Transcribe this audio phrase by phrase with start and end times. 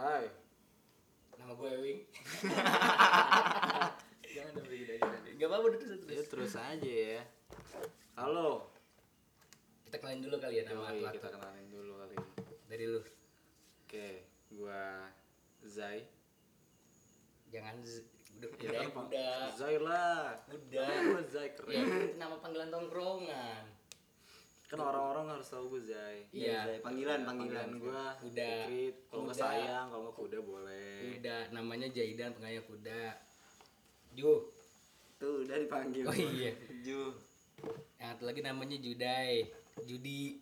[0.00, 0.24] Hai.
[1.36, 2.00] Nama gue Ewing.
[4.32, 4.94] Jangan dong aja.
[5.36, 6.26] Gak apa-apa udah terus Ya terus.
[6.26, 7.20] terus aja ya.
[8.16, 8.72] Halo.
[9.84, 12.16] Kita kenalin dulu kali ya nama Yoi, kita kenalin dulu kali.
[12.64, 13.00] Dari lu.
[13.84, 15.04] Oke, gua
[15.60, 16.08] Zai.
[17.50, 18.08] Jangan z-
[18.38, 19.52] udah Ya udah.
[19.52, 20.32] Zai lah.
[20.48, 20.88] Udah.
[21.28, 22.16] Zai Ya, keren.
[22.16, 23.68] nama panggilan tongkrongan.
[24.70, 26.30] Kan orang-orang harus tahu gue Zai.
[26.30, 26.62] Iya.
[26.62, 26.78] Zai.
[26.78, 27.68] Panggilan, panggilan.
[27.82, 28.70] gua Kuda.
[28.70, 28.94] Fikrit.
[29.10, 29.50] Kalau nggak Kuda.
[29.50, 30.94] sayang, kalau nggak kuda boleh.
[31.18, 33.02] Udah namanya Jaidan panggilannya kuda.
[34.14, 34.32] Ju.
[35.18, 36.06] Tuh udah dipanggil.
[36.06, 36.54] Oh iya.
[36.86, 37.18] Ju.
[37.98, 39.50] Yang satu lagi namanya Judai.
[39.90, 40.38] Judi.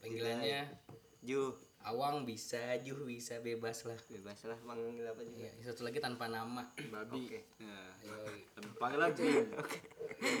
[0.00, 0.72] Panggilannya
[1.20, 1.52] Ju.
[1.86, 3.94] Awang bisa, Juh bisa bebas lah.
[4.10, 5.46] Bebas lah panggil apa juga.
[5.46, 6.66] Iya, satu lagi tanpa nama.
[6.90, 7.30] Babi.
[7.30, 7.40] Oke.
[7.62, 8.40] Nah, Yoi.
[8.80, 9.30] panggil lagi.
[9.36, 9.44] Bim.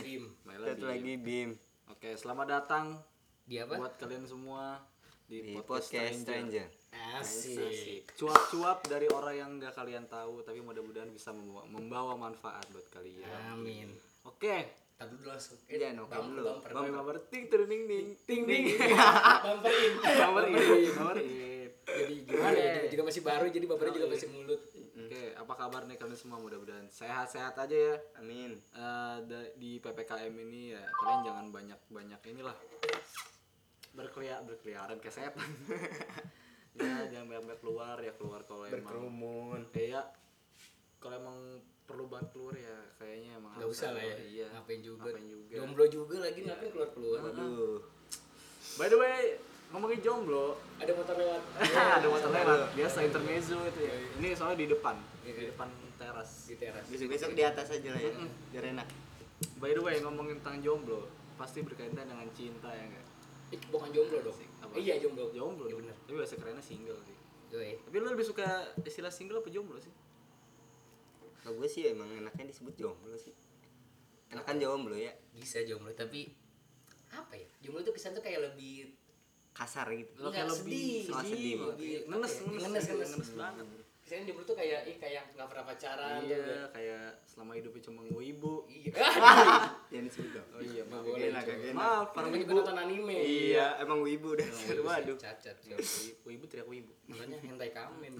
[0.02, 0.24] Bim.
[0.42, 1.50] Panggil Satu lagi Bim
[1.86, 2.98] Oke, selamat datang
[3.46, 3.78] Dia apa?
[3.78, 4.82] buat kalian semua
[5.30, 6.66] di, di podcast, podcast Stranger.
[6.66, 6.66] Stranger.
[7.22, 8.02] Asik.
[8.18, 13.22] Cuap-cuap dari orang yang nggak kalian tahu, tapi mudah-mudahan bisa membawa, membawa manfaat buat kalian.
[13.54, 13.94] Amin.
[14.26, 14.66] Oke.
[14.98, 15.60] Tapi dulu langsung.
[15.70, 16.54] Iya, oke bumper, dulu.
[16.58, 18.64] Bumper, Bumper, ting, ting, ting, ting, ting, ting.
[19.46, 19.92] Bumperin.
[19.94, 20.54] Bumper in,
[20.90, 21.68] bumper in.
[21.86, 22.74] Jadi gimana ya?
[22.90, 24.62] Juga, masih baru, jadi bumpernya juga masih mulut.
[25.06, 26.42] Oke, apa kabar nih kalian semua?
[26.42, 27.94] Mudah-mudahan sehat-sehat aja ya.
[28.18, 28.58] Amin.
[28.58, 32.56] Eh, da- di ppkm ini ya kalian jangan banyak-banyak inilah
[33.96, 35.48] berkelia berkeliaran ke setan
[36.76, 39.60] ya jangan banyak-banyak keluar ya keluar kalau emang Berkerumun.
[39.72, 40.04] kayak
[40.98, 41.38] kalau emang
[41.82, 44.12] perlu banget keluar ya kayaknya emang Gak harus usah lah ya.
[44.12, 44.28] keluar.
[44.28, 45.02] iya Ngapain juga.
[45.06, 47.20] ngapain juga Jomblo juga lagi ngapain keluar-keluar.
[47.26, 47.78] Aduh.
[48.76, 49.18] by the way
[49.66, 51.42] ngomongin jomblo Ada motor lewat.
[51.96, 55.50] ada motor lewat biasa intermezzo itu ya ini soalnya di depan di Iya.
[55.50, 56.84] depan teras Di teras.
[56.86, 58.12] Besok-besok di atas aja lah ya.
[58.52, 58.88] Biar enak.
[59.56, 63.04] by the way ngomongin tentang jomblo pasti berkaitan dengan cinta ya enggak
[63.66, 64.36] bukan jomblo dong.
[64.58, 64.72] Apa?
[64.74, 65.30] Eh, iya jomblo.
[65.30, 65.94] jomblo Iya bener.
[66.00, 67.14] tapi bahasa kerennya single sih
[67.48, 67.78] Yoi.
[67.80, 68.42] tapi lu lebih suka
[68.80, 69.92] istilah single apa jomblo sih
[71.38, 73.30] Kalau gue sih emang enaknya disebut jomblo sih.
[74.28, 75.14] Enakan jomblo ya.
[75.30, 76.26] Bisa jomblo tapi
[77.08, 77.46] apa ya?
[77.60, 78.90] Jomblo tuh kesan tuh kayak lebih
[79.52, 80.10] Kasar gitu.
[80.18, 81.32] Lo Enggak, kayak lebih sedih, Oh, sedih.
[81.32, 82.44] lebih Lebih- ngenes apa ya?
[82.44, 83.30] ngenes Ngenes, ngenes, ngenes.
[83.32, 83.66] banget
[84.06, 87.82] Kesannya jomblo tuh kayak ih kayak nggak pernah pacaran tuh, iya kayak- kayak selama hidupnya
[87.82, 88.94] cuma ngibu Iya.
[89.90, 90.46] Jangan disebut dong.
[90.48, 91.56] oh iya maaf boleh, Enak, coy.
[91.60, 91.74] enak.
[91.74, 93.16] maaf para wibu nonton anime.
[93.18, 94.46] Iya, emang wibu dah.
[94.46, 94.84] Waduh.
[94.84, 95.16] Waduh.
[95.16, 95.56] Cacat.
[96.22, 98.14] wibu teriak wibu Makanya hentai kamen.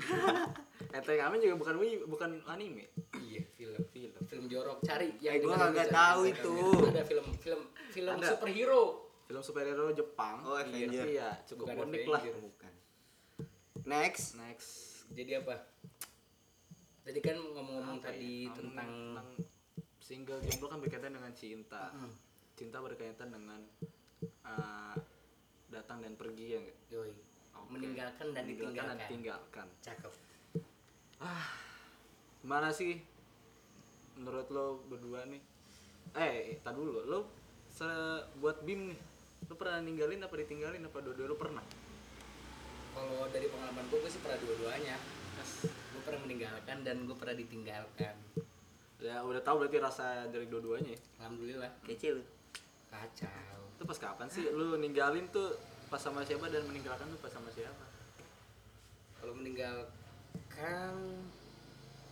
[0.97, 2.91] Enteng kami juga bukan wibu bukan anime
[3.23, 3.79] iya, film.
[3.87, 6.55] film Film jorok cari Eh, gua dengerin nggak tahu Hentai itu.
[6.57, 6.91] kamen.
[6.91, 8.85] Ada film film film superhero.
[9.23, 10.99] film superhero Jepang Oh, Avenger.
[11.01, 12.23] Tapi ya cukup Bukan unik lah.
[12.27, 12.73] Bukan.
[13.85, 14.35] Next.
[14.37, 15.55] next Jadi apa?
[17.03, 18.53] Tadi kan ngomong-ngomong Apa tadi ya?
[18.53, 19.29] tentang tentang
[19.97, 22.11] single jomblo kan berkaitan dengan cinta Hmm.
[22.53, 23.61] cinta berkaitan dengan
[24.43, 24.95] uh,
[25.69, 27.13] datang dan pergi ya nggak yoi.
[27.55, 27.69] Oke.
[27.71, 28.87] meninggalkan dan Meninggalkan ditinggalkan.
[28.89, 30.13] dan ditinggalkan Cakep.
[32.39, 33.01] Gimana sih
[34.15, 35.43] menurut lo berdua nih?
[36.15, 37.03] Eh, tak dulu.
[37.03, 37.19] Lo
[37.69, 39.01] se- buat BIM nih.
[39.47, 41.65] Lo pernah ninggalin apa ditinggalin apa dua-dua lo pernah?
[42.97, 44.97] Kalau dari pengalaman gue, gue sih pernah dua-duanya.
[45.69, 48.17] Gue pernah meninggalkan dan gue pernah ditinggalkan.
[48.97, 51.01] Ya udah tahu berarti rasa dari dua-duanya ya.
[51.21, 51.71] Alhamdulillah.
[51.85, 52.25] Kecil.
[52.89, 53.61] Kacau.
[53.77, 55.53] Itu pas kapan sih lo ninggalin tuh
[55.93, 57.85] pas sama siapa dan meninggalkan tuh pas sama siapa?
[59.21, 60.97] Kalau meninggalkan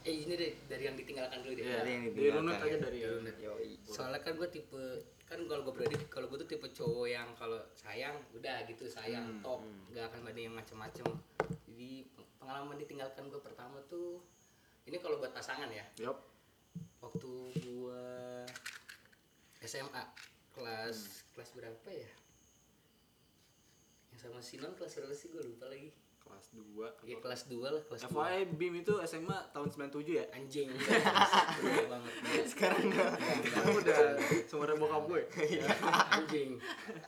[0.05, 1.65] eh ini deh dari yang ditinggalkan dulu deh.
[1.65, 2.79] Iya, Dari yang di ditinggalkan runut aja ya.
[2.85, 3.37] dari Di runut.
[3.41, 3.71] Yoi.
[3.89, 4.85] Soalnya kan gue tipe
[5.35, 9.27] kan kalau gue berarti kalau gue tuh tipe cowok yang kalau sayang udah gitu sayang
[9.29, 11.09] Hmm, top nggak akan ada yang macem-macem.
[11.67, 12.07] Jadi
[12.39, 14.23] pengalaman ditinggalkan gue pertama tuh
[14.87, 16.23] ini kalau buat pasangan ya Yup.
[17.01, 17.31] waktu
[17.67, 18.45] gua
[19.59, 20.05] SMA
[20.53, 21.27] kelas Hmm.
[21.35, 22.11] kelas berapa ya
[24.13, 25.91] yang sama Sinon kelas berapa sih gue lupa lagi
[26.25, 27.05] Kelas 2.
[27.05, 30.25] ya kelas 2 lah kelas 2 FYI BIM itu SMA tahun 97 ya?
[30.31, 30.69] anjing
[31.61, 32.13] Gila banget
[32.45, 33.13] Sekarang enggak.
[33.55, 33.99] Kamu udah
[34.49, 35.23] seumuran bokap gue.
[36.17, 36.51] anjing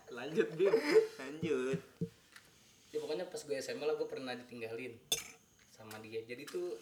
[0.09, 0.75] Lanjut BIM.
[1.17, 1.79] Lanjut.
[2.87, 4.97] ya pokoknya pas gue SMA lah gue pernah ditinggalin
[5.69, 6.81] sama dia jadi tuh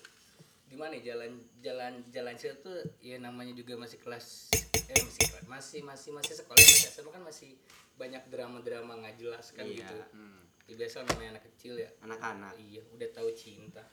[0.65, 4.55] gimana ya jalan jalan jalan sih tuh ya namanya juga masih kelas
[4.85, 7.51] eh masih masih masih masih sekolah masih SMA kan masih
[7.95, 9.83] banyak drama-drama nggak jelas kan Iya.
[9.83, 10.44] gitu Hmm.
[10.65, 11.91] Ya biasa namanya anak kecil ya.
[12.01, 12.57] Anak-anak.
[12.57, 13.85] iya udah tahu cinta.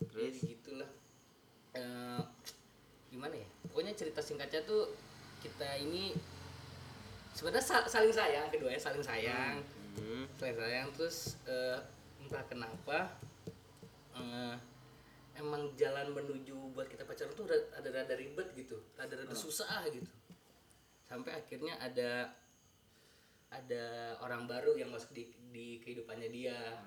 [0.00, 0.32] Terus?
[0.32, 0.90] jadi gitulah
[1.72, 2.22] Eh,
[3.10, 3.48] gimana ya?
[3.68, 4.88] Pokoknya cerita singkatnya tuh
[5.38, 6.16] kita ini
[7.30, 9.60] sebenarnya sa- saling sayang keduanya saling sayang.
[9.96, 10.24] Hmm.
[10.36, 11.76] saling sayang terus eh,
[12.16, 13.12] entah kenapa
[14.12, 14.56] eh,
[15.36, 18.80] emang jalan menuju buat kita pacaran tuh ada ada rada ribet gitu.
[18.96, 20.08] Rada rada susah gitu.
[21.04, 22.32] Sampai akhirnya ada
[23.46, 23.84] ada
[24.20, 26.84] orang baru yang masuk di di kehidupannya dia.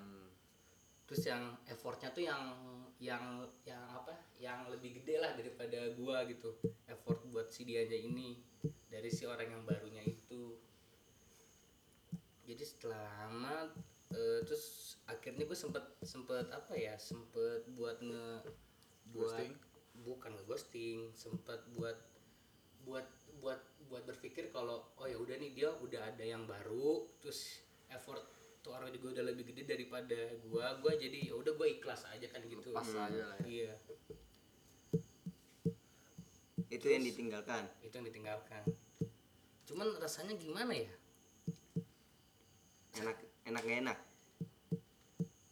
[1.10, 2.54] Terus yang effortnya tuh yang
[3.02, 4.14] yang yang apa?
[4.38, 6.54] Yang lebih gede lah daripada gua gitu.
[6.86, 8.38] Effort buat si dianya ini
[8.86, 10.54] dari si orang yang barunya itu.
[12.46, 13.74] Jadi setelah lama
[14.14, 16.94] eh, terus akhirnya gue sempet sempet apa ya?
[16.94, 18.46] Sempet buat nge
[19.10, 19.54] buat Ghosting?
[20.04, 21.98] bukan nge ghosting sempet buat
[22.88, 23.06] buat
[23.40, 27.60] buat buat berpikir kalau oh ya udah nih dia udah ada yang baru terus
[27.92, 28.24] effort
[28.60, 32.28] tuh orang juga udah lebih gede daripada gua gua jadi ya udah gua ikhlas aja
[32.28, 32.60] kan gitu.
[32.72, 33.72] Lepas aja lah ya.
[33.72, 33.72] iya.
[36.70, 37.66] Itu yang ditinggalkan?
[37.80, 38.62] Itu yang ditinggalkan.
[39.64, 40.92] Cuman rasanya gimana ya?
[43.00, 43.16] Enak
[43.48, 43.98] enak gak enak?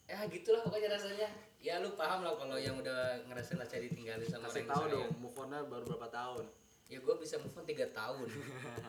[0.08, 1.28] Ya gitulah pokoknya rasanya.
[1.58, 5.10] Ya lu paham lah kalau yang udah ngerasain rasa ditinggalin sama kasih yang tahu dong
[5.18, 6.44] move on baru berapa tahun?
[6.86, 8.28] Ya gue bisa move on tiga tahun.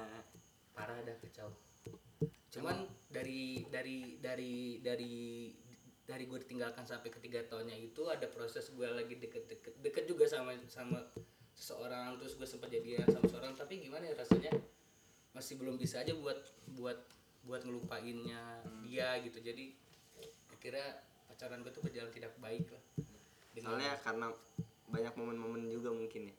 [0.77, 1.50] Parah dah kacau
[2.50, 2.78] cuman
[3.13, 5.16] dari dari dari dari
[6.04, 10.57] dari gue ditinggalkan sampai ketiga tahunnya itu ada proses gue lagi deket-deket deket juga sama
[10.66, 11.06] sama
[11.54, 13.54] seseorang terus gue sempat jadian sama seseorang.
[13.54, 14.56] Tapi gimana ya rasanya?
[15.36, 16.40] Masih belum bisa aja buat
[16.74, 16.98] buat
[17.46, 19.44] buat ngelupainnya dia gitu.
[19.44, 19.75] Jadi
[20.50, 22.84] akhirnya pacaran gue tuh berjalan tidak baik lah.
[23.54, 24.28] Dengan- soalnya karena
[24.90, 26.36] banyak momen-momen juga mungkin ya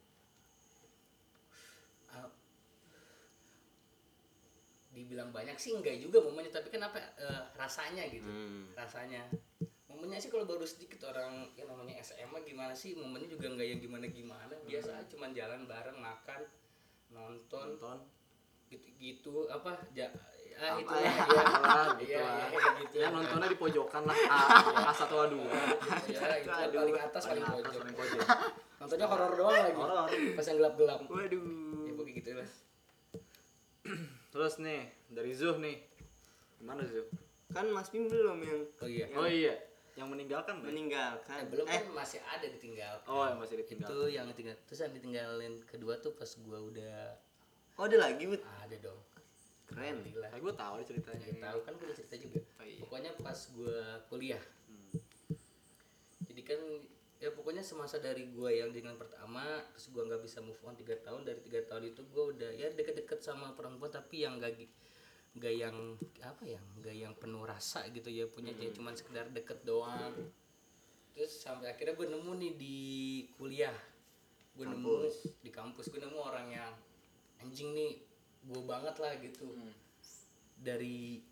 [2.11, 2.27] Ah,
[5.00, 8.29] dibilang banyak sih enggak juga momennya tapi kenapa eh, rasanya gitu.
[8.29, 8.69] Hmm.
[8.76, 9.25] rasanya.
[9.88, 13.81] Momennya sih kalau baru sedikit orang yang namanya SMA gimana sih momennya juga enggak yang
[13.81, 16.41] gimana gimana biasa aja cuman jalan bareng makan
[17.11, 17.67] nonton.
[17.81, 17.99] Nonton.
[18.70, 20.06] Gitu gitu apa ja,
[20.62, 21.11] ah itu ya?
[21.11, 22.94] ya, lah gitu Iya, lah iya, gitu.
[23.02, 24.14] ya nontonnya di pojokan lah.
[24.31, 24.38] A,
[24.87, 25.50] A satu A dua.
[26.06, 26.38] Ya
[26.70, 27.81] paling atas paling atas pojok.
[27.82, 28.23] paling pojok.
[28.79, 29.75] Nontonnya horor doang lagi.
[29.75, 30.06] Horor.
[30.38, 31.43] pas yang gelap gelap waduh.
[31.82, 32.49] Ya pokoknya gitu lah
[34.31, 35.77] terus nih dari Zuh nih.
[36.62, 37.06] Gimana Zuh?
[37.50, 39.06] Kan Mas Bim belum yang oh iya.
[39.19, 39.55] oh iya.
[39.99, 40.65] Yang meninggalkan Bay?
[40.65, 41.82] eh, meninggalkan belum eh.
[41.82, 45.99] kan masih ada ditinggal oh yang masih ditinggal itu yang ditinggal terus yang ditinggalin kedua
[45.99, 47.19] tuh pas gua udah
[47.75, 48.38] oh ada lagi Bud?
[48.65, 49.00] Ada dong.
[49.67, 49.99] Keren.
[50.03, 51.26] Alhamdulillah kayak gue tahu nih ceritanya.
[51.26, 52.41] Ya, tahu kan gue cerita juga.
[52.59, 52.79] Oh, iya.
[52.83, 53.79] pokoknya pas gua
[54.11, 54.43] kuliah.
[54.71, 54.99] Hmm.
[56.31, 56.61] jadi kan
[57.20, 60.96] ya pokoknya semasa dari gua yang dengan pertama terus gua nggak bisa move on tiga
[61.05, 64.56] tahun dari tiga tahun itu gua udah ya deket-deket sama perempuan tapi yang gak
[65.37, 65.94] gak yang
[66.26, 68.61] apa ya gak yang penuh rasa gitu ya punya Hmm.
[68.64, 70.17] dia cuman sekedar deket doang
[71.14, 72.78] terus sampai akhirnya gue nemu nih di
[73.38, 73.76] kuliah
[74.56, 75.06] gue nemu
[75.38, 76.73] di kampus gue nemu orang yang
[77.38, 78.02] anjing nih
[78.43, 79.70] gue banget lah gitu Hmm.
[80.58, 81.23] dari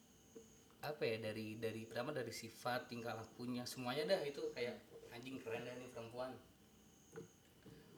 [0.79, 4.79] apa ya dari dari pertama dari sifat tingkah lakunya semuanya dah itu kayak
[5.19, 6.31] anjing keren dah nih perempuan.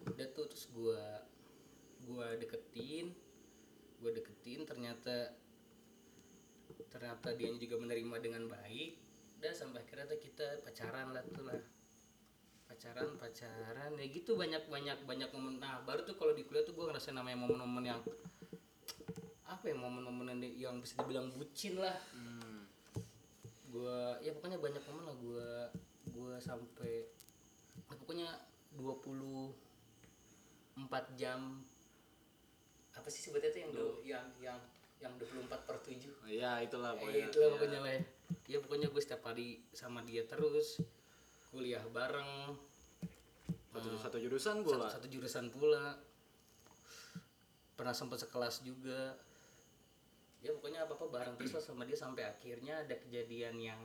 [0.08, 1.20] Udah tuh terus gua
[2.08, 3.12] gua deketin
[4.00, 5.36] gua deketin ternyata
[6.88, 8.96] ternyata dia juga menerima dengan baik.
[9.36, 11.60] Udah sampai akhirnya tuh kita pacaran lah tuh lah.
[12.72, 15.60] Pacaran pacaran ya gitu banyak banyak banyak momen.
[15.60, 18.00] Nah baru tuh kalau di kuliah tuh gua ngerasain namanya momen-momen yang
[19.44, 22.00] apa ya momen-momen yang, yang bisa dibilang bucin lah.
[22.16, 22.64] Hmm.
[23.70, 25.48] gua ya pokoknya banyak momen lah gua
[26.20, 27.08] gua sampai
[27.82, 28.28] ya pokoknya
[28.76, 29.56] 24
[31.16, 31.64] jam.
[32.92, 34.58] Apa sih sebetulnya tuh yang do, yang yang
[35.00, 37.24] yang 24 per 7 Oh, iya itulah Eh, pokoknya.
[37.26, 37.54] itulah Iya.
[37.56, 38.02] pokoknya lah ya.
[38.46, 40.84] ya pokoknya gue setiap hari sama dia terus
[41.48, 42.52] kuliah bareng.
[43.70, 45.96] Satu, Eh, satu jurusan satu, pula satu jurusan pula.
[47.72, 49.16] Pernah sempat sekelas juga.
[50.40, 53.80] Ya pokoknya apa apa bareng terus lah sama dia sampai akhirnya ada kejadian yang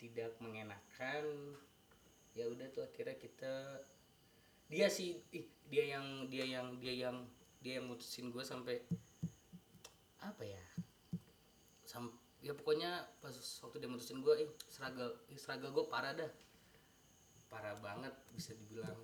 [0.00, 1.54] tidak mengenakan
[2.32, 3.84] ya udah tuh akhirnya kita
[4.70, 7.16] dia sih ih, dia yang dia yang dia yang
[7.60, 8.80] dia yang mutusin gue sampai
[10.24, 10.64] apa ya
[11.84, 12.08] sam
[12.40, 15.38] ya pokoknya pas waktu dia mutusin gue ih struggle ih,
[15.74, 16.30] gue parah dah.
[17.50, 18.96] Parah banget bisa dibilang.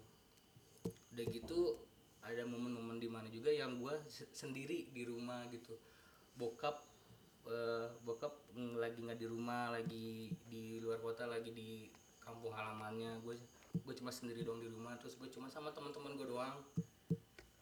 [1.12, 1.82] Udah gitu
[2.22, 3.94] ada momen-momen di mana juga yang gue
[4.30, 5.74] sendiri di rumah gitu.
[6.38, 6.78] Bokap
[7.46, 13.22] eh, bokap mm, lagi nggak di rumah lagi di luar kota lagi di kampung halamannya.
[13.22, 13.38] Gue
[13.76, 16.58] gue cuma sendiri doang di rumah terus gue cuma sama teman-teman gue doang.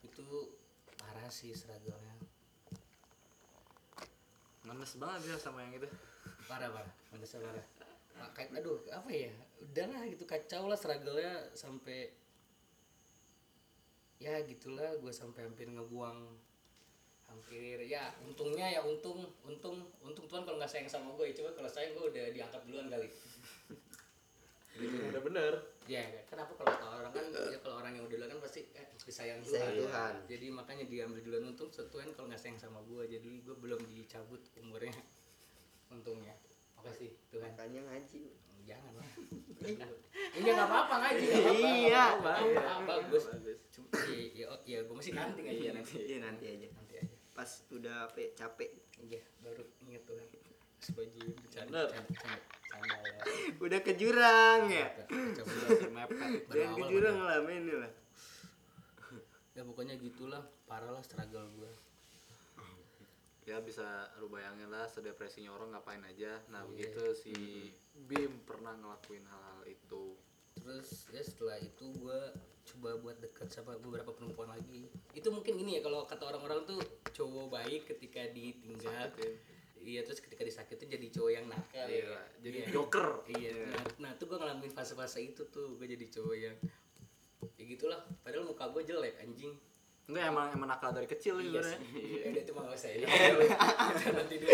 [0.01, 0.57] Itu
[0.97, 2.15] parah sih struggle-nya.
[4.65, 5.89] Banget ya sama yang itu.
[6.49, 6.95] Parah parah.
[7.13, 7.67] Manusia parah.
[8.33, 9.33] Kayak aduh apa ya?
[9.61, 12.25] Udahlah gitu kacau lah struggle-nya sampai
[14.23, 16.17] ya gitulah gue sampai hampir ngebuang
[17.35, 21.67] hampir ya untungnya ya untung untung untung Tuhan kalau nggak sayang sama gue coba kalau
[21.67, 23.11] sayang gue udah diangkat duluan kali.
[24.79, 25.55] Gitu udah bener.
[25.91, 26.71] Ya kenapa kalau
[27.03, 29.75] orang kan ya kalau orang yang udah duluan kan pasti eh, disayang Tuhan.
[29.83, 30.15] Tuhan.
[30.31, 34.41] jadi makanya diambil duluan untung Tuhan kalau nggak sayang sama gue jadi gue belum dicabut
[34.63, 34.95] umurnya.
[35.95, 36.39] Untungnya.
[36.79, 37.51] Makasih Tuhan.
[37.51, 38.23] Makanya ngaji.
[38.65, 39.11] Jangan lah
[40.35, 41.63] ini nggak apa-apa ngaji nggak apa-apa.
[41.63, 42.05] Iya.
[42.43, 42.73] Iya.
[42.85, 43.25] bagus.
[44.09, 45.95] Iya iya oh, iya gue masih nanti ngaji Iya, nanti.
[46.05, 46.67] iya nanti aja.
[46.75, 48.71] Nanti aja pas udah apa ya, capek.
[49.03, 50.15] Iya baru inget tuh.
[50.17, 50.29] Kan
[50.79, 52.05] pas baju bercanda lah
[53.65, 54.87] udah ke jurang ya?
[55.07, 55.55] Coba
[55.91, 56.41] mepet.
[56.55, 57.93] Jangan ke awal jurang lah main lah.
[59.55, 60.43] Ya pokoknya gitulah.
[60.67, 61.73] Parah lah struggle gue
[63.45, 66.41] ya bisa lu bayangin lah sedepresinya orang ngapain aja.
[66.49, 66.69] Nah Iya.
[66.73, 67.35] begitu si
[68.09, 70.17] Bim pernah ngelakuin hal-hal itu.
[70.57, 72.21] Terus ya setelah itu gue
[72.75, 74.91] coba buat dekat sama beberapa perempuan lagi.
[75.15, 76.83] Itu mungkin ini ya kalau kata orang-orang tuh
[77.15, 79.15] cowok baik ketika ditinggal.
[79.79, 82.21] Iya terus ketika disakitin jadi cowok yang nakal Iya, ya.
[82.41, 82.69] jadi Iya.
[82.73, 83.07] joker.
[83.29, 83.53] Iya.
[83.69, 86.57] Nah, nah tuh gue ngalamin fase-fase itu tuh gue jadi cowok yang
[87.55, 88.01] ya gitulah.
[88.25, 89.53] Padahal muka gue jelek anjing.
[90.05, 91.79] Enggak emang emang nakal dari kecil iya sebenarnya.
[92.01, 93.07] ya udah itu mah gak usah ya.
[94.13, 94.53] Nanti dulu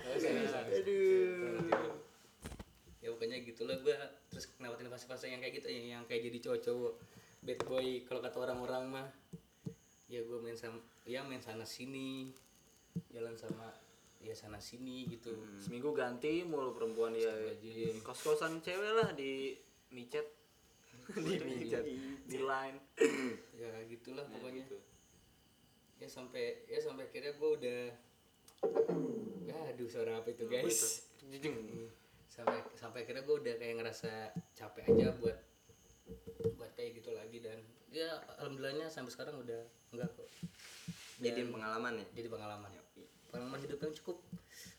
[0.00, 0.60] Gak usah gak usah.
[0.64, 1.92] Aduh.
[2.98, 3.96] Ya pokoknya gitulah gue
[4.32, 6.92] terus ngelewatin fase-fase yang kayak gitu yang, yang kayak jadi cowok-cowok
[7.44, 9.08] bad boy kalau kata orang-orang mah
[10.08, 12.32] ya gue main sama ya main sana sini
[13.12, 13.68] jalan sama
[14.24, 15.36] ya sana sini gitu.
[15.60, 17.94] Seminggu ganti mulu perempuan ya Astagfirullahaladzim.
[18.00, 19.52] kos-kosan cewek lah di
[19.92, 20.24] micet.
[21.20, 21.84] Di micet.
[22.24, 22.78] di line.
[23.60, 24.64] Ya gitulah pokoknya.
[24.64, 24.76] gitu.
[26.00, 27.80] ya sampai ya sampai akhirnya gue udah
[29.46, 31.06] ya aduh suara apa itu guys?
[32.28, 35.38] sampai sampai akhirnya gue udah kayak ngerasa capek aja buat
[36.54, 37.58] buat kayak gitu lagi dan
[37.88, 39.60] ya alhamdulillahnya sampai sekarang udah
[39.94, 40.28] enggak kok.
[41.22, 42.06] Jadi Dan pengalaman ya?
[42.12, 42.70] jadi pengalaman.
[43.30, 44.16] Pengalaman hidup yang cukup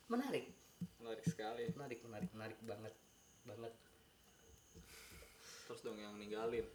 [0.08, 0.46] menarik.
[1.02, 1.64] Menarik sekali.
[1.74, 2.94] Menarik menarik menarik banget
[3.46, 3.74] banget.
[5.66, 6.66] Terus dong yang ninggalin?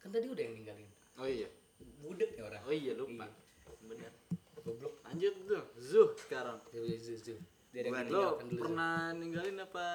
[0.00, 0.90] Kan tadi udah yang ninggalin.
[1.16, 1.48] Oh iya.
[2.00, 2.62] Budek ya orang?
[2.64, 3.26] Oh iya lupa.
[3.84, 4.12] Bener.
[4.64, 4.94] Goblok.
[5.04, 5.64] Lanjut tuh.
[5.76, 6.56] Zuh sekarang.
[6.72, 7.40] Zuh, zuh, zuh.
[7.74, 8.12] Dia ada nih.
[8.12, 8.56] lo Zuh.
[8.56, 9.86] pernah ninggalin apa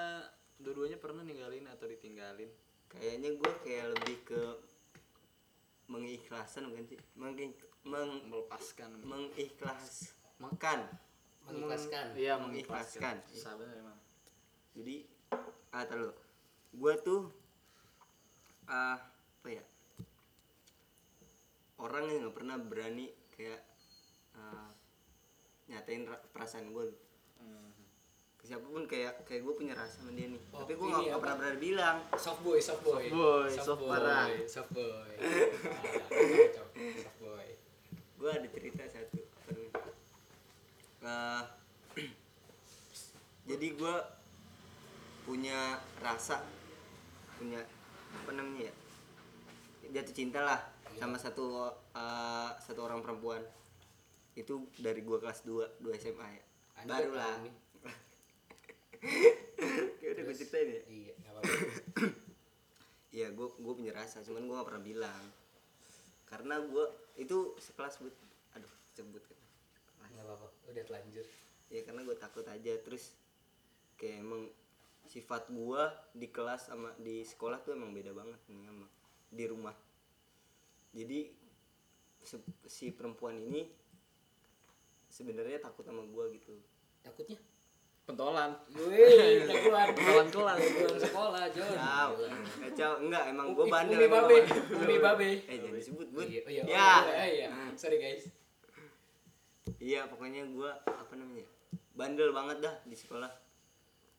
[0.59, 2.51] dua-duanya pernah ninggalin atau ditinggalin?
[2.91, 4.41] Kayaknya gue kayak lebih ke
[5.89, 6.99] mengikhlaskan bukan sih?
[7.15, 7.33] Meng,
[7.87, 8.89] meng, melepaskan.
[9.01, 10.79] mengikhlaskan.
[11.47, 12.05] Mengikhlaskan.
[12.13, 13.17] Iya Mengikhlaskan.
[13.23, 13.39] mengikhlaskan.
[13.39, 13.97] Sabar emang.
[14.77, 14.95] Jadi
[15.69, 16.13] ah terlalu
[16.69, 17.21] gue tuh
[18.69, 18.99] ah
[19.39, 19.63] apa ya?
[21.79, 23.63] Orang yang nggak pernah berani kayak
[24.35, 24.69] ah,
[25.71, 26.99] nyatain ra- perasaan gue ke
[28.49, 30.41] siapa pun kayak kayak gue punya rasa sama dia nih.
[30.49, 31.97] Oh, tapi gue nggak pernah berani bilang.
[32.17, 33.05] Soft boy soft boy.
[33.05, 34.25] Soft boy, soft parah.
[34.49, 35.13] soft boy.
[36.79, 37.47] Ah, soft boy.
[38.17, 39.53] Gue ada cerita satu apa?
[41.05, 41.43] Eh,
[43.53, 43.95] jadi gue
[45.29, 46.41] punya rasa
[47.37, 47.61] punya
[48.17, 48.75] apa namanya ya?
[49.93, 50.57] Jatuh cinta lah
[50.97, 53.45] sama satu eh, satu orang perempuan.
[54.33, 56.43] Itu dari gue kelas 2 2 SMA ya.
[56.81, 57.37] Anjir, baru lah.
[59.99, 61.57] kayak udah gue ceritain ya iya nggak apa-apa
[63.09, 65.25] Iya, gue gue punya rasa, cuman gue gak pernah bilang.
[66.29, 66.85] Karena gue
[67.17, 68.13] itu sekelas but,
[68.53, 69.37] aduh sebut kan.
[70.09, 71.25] nggak apa-apa udah telanjur
[71.69, 73.13] Ya karena gue takut aja, terus
[73.97, 74.49] kayak emang
[75.09, 78.85] sifat gue di kelas sama di sekolah tuh emang beda banget nih sama
[79.33, 79.73] di rumah.
[80.93, 81.19] Jadi
[82.69, 83.65] si perempuan ini
[85.09, 86.53] sebenarnya takut sama gue gitu.
[86.99, 87.39] takutnya
[88.09, 88.51] pentolan.
[88.73, 90.57] Wih, jagoan pentolan kelas.
[90.65, 91.77] Jagoan sekolah John.
[91.77, 92.13] Tahu,
[92.65, 93.99] kacau enggak emang gue bandel.
[94.01, 94.37] Umi babe.
[94.73, 95.29] Umi babe.
[95.45, 96.25] Eh jangan disebut, Bud.
[96.25, 96.89] iya, oh, iya, oh, ya.
[97.13, 97.47] iya, iya.
[97.77, 98.25] sorry guys.
[99.79, 101.45] Iya pokoknya gua apa namanya
[101.93, 103.29] bandel banget dah di sekolah.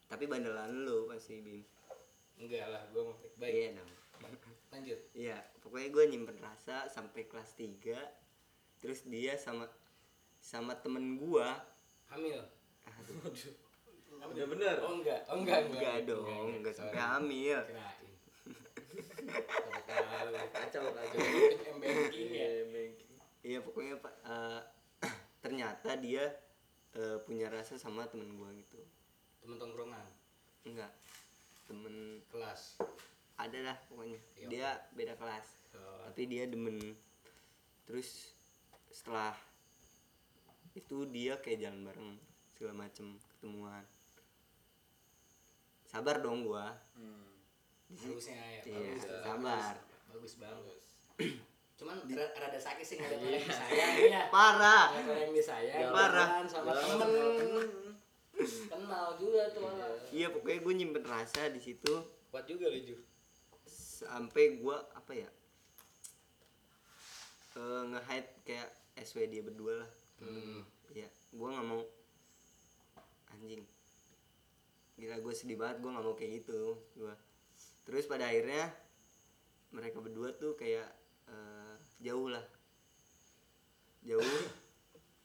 [0.07, 1.67] Tapi bandelan lu pasti Bim.
[2.39, 3.53] enggak lah gue mau baik.
[3.53, 3.91] Iya dong.
[4.71, 5.01] lanjut.
[5.13, 8.21] Iya pokoknya gua nyimpen rasa sampai kelas 3
[8.81, 9.69] Terus dia sama
[10.41, 11.53] sama temen gua.
[12.09, 12.41] Hamil.
[12.89, 13.29] Aduh,
[14.29, 15.61] udah bener oh enggak oh enggak.
[15.69, 16.49] enggak dong.
[16.61, 17.61] Enggak sampai hamil.
[19.91, 21.19] kirain kacau kacau.
[21.73, 22.49] M banking ya?
[23.41, 24.61] Iya pokoknya pak eh,
[25.45, 26.25] ternyata dia
[26.95, 28.81] eh, punya rasa sama temen gua gitu.
[29.41, 30.09] temen tongkrongan?
[30.69, 30.93] Enggak.
[31.65, 32.77] Temen kelas?
[33.41, 34.21] Ada lah pokoknya.
[34.37, 35.47] Iya, dia beda kelas.
[35.73, 36.93] Oh, tapi dia demen.
[37.89, 38.37] Terus
[38.93, 39.33] setelah
[40.77, 42.11] itu dia kayak jalan bareng
[42.55, 43.83] segala macem ketemuan
[45.91, 46.71] sabar dong gua.
[47.91, 49.75] Bagusnya ya Iya, bagus, sabar.
[50.09, 50.83] bagus bagus.
[51.75, 54.87] Cuman ra- rada sakit sih ngeliat orang yang disayang ya parah.
[54.95, 56.29] Orang yang disayang Parah.
[56.47, 57.69] sama temen.
[58.41, 59.93] Kenal juga tuh orang.
[60.09, 61.93] Iya pokoknya gue nyimpen rasa di situ.
[62.31, 62.97] Kuat juga lu Ju.
[63.67, 65.29] Sampai gua apa ya
[67.51, 69.91] eh nge-hide kayak SW dia berdua lah.
[70.21, 70.63] Hmm.
[70.91, 71.83] Iya, gua nggak mau.
[73.31, 73.67] Anjing
[75.01, 77.15] gila gue sedih banget gue nggak mau kayak gitu gue
[77.89, 78.69] terus pada akhirnya
[79.71, 80.87] mereka berdua tuh kayak
[81.31, 82.43] eh, jauh lah.
[84.03, 84.39] Jauh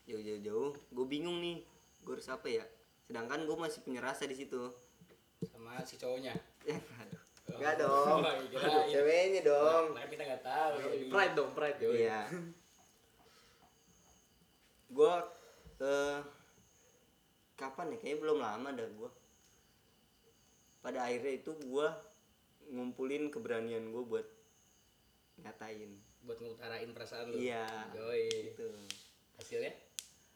[0.05, 0.71] jauh jauh jauh.
[0.93, 1.65] Gue bingung nih
[2.05, 2.65] gue harus apa ya?
[3.05, 4.69] Sedangkan gue masih punya rasa di situ.
[5.49, 6.33] Sama si cowoknya?
[6.69, 7.21] Eh, aduh.
[7.57, 8.21] Enggak dong.
[8.25, 8.89] Oh, kirain.
[8.89, 9.85] ceweknya dong.
[9.93, 10.73] Nah, kita nggak tahu.
[11.09, 11.77] Pride dong pride.
[11.81, 12.21] Iya.
[14.95, 15.27] gua
[15.81, 16.19] eh
[17.57, 17.97] kapan ya?
[17.99, 19.09] Kayaknya belum lama dah gua.
[20.85, 21.97] Pada akhirnya itu gua
[22.69, 24.27] ngumpulin keberanian gua buat
[25.41, 25.97] ngatain.
[26.25, 27.65] buat ngutarain perasaan lu Iya.
[27.97, 28.53] Yoi.
[28.53, 28.69] Gitu.
[29.41, 29.73] hasilnya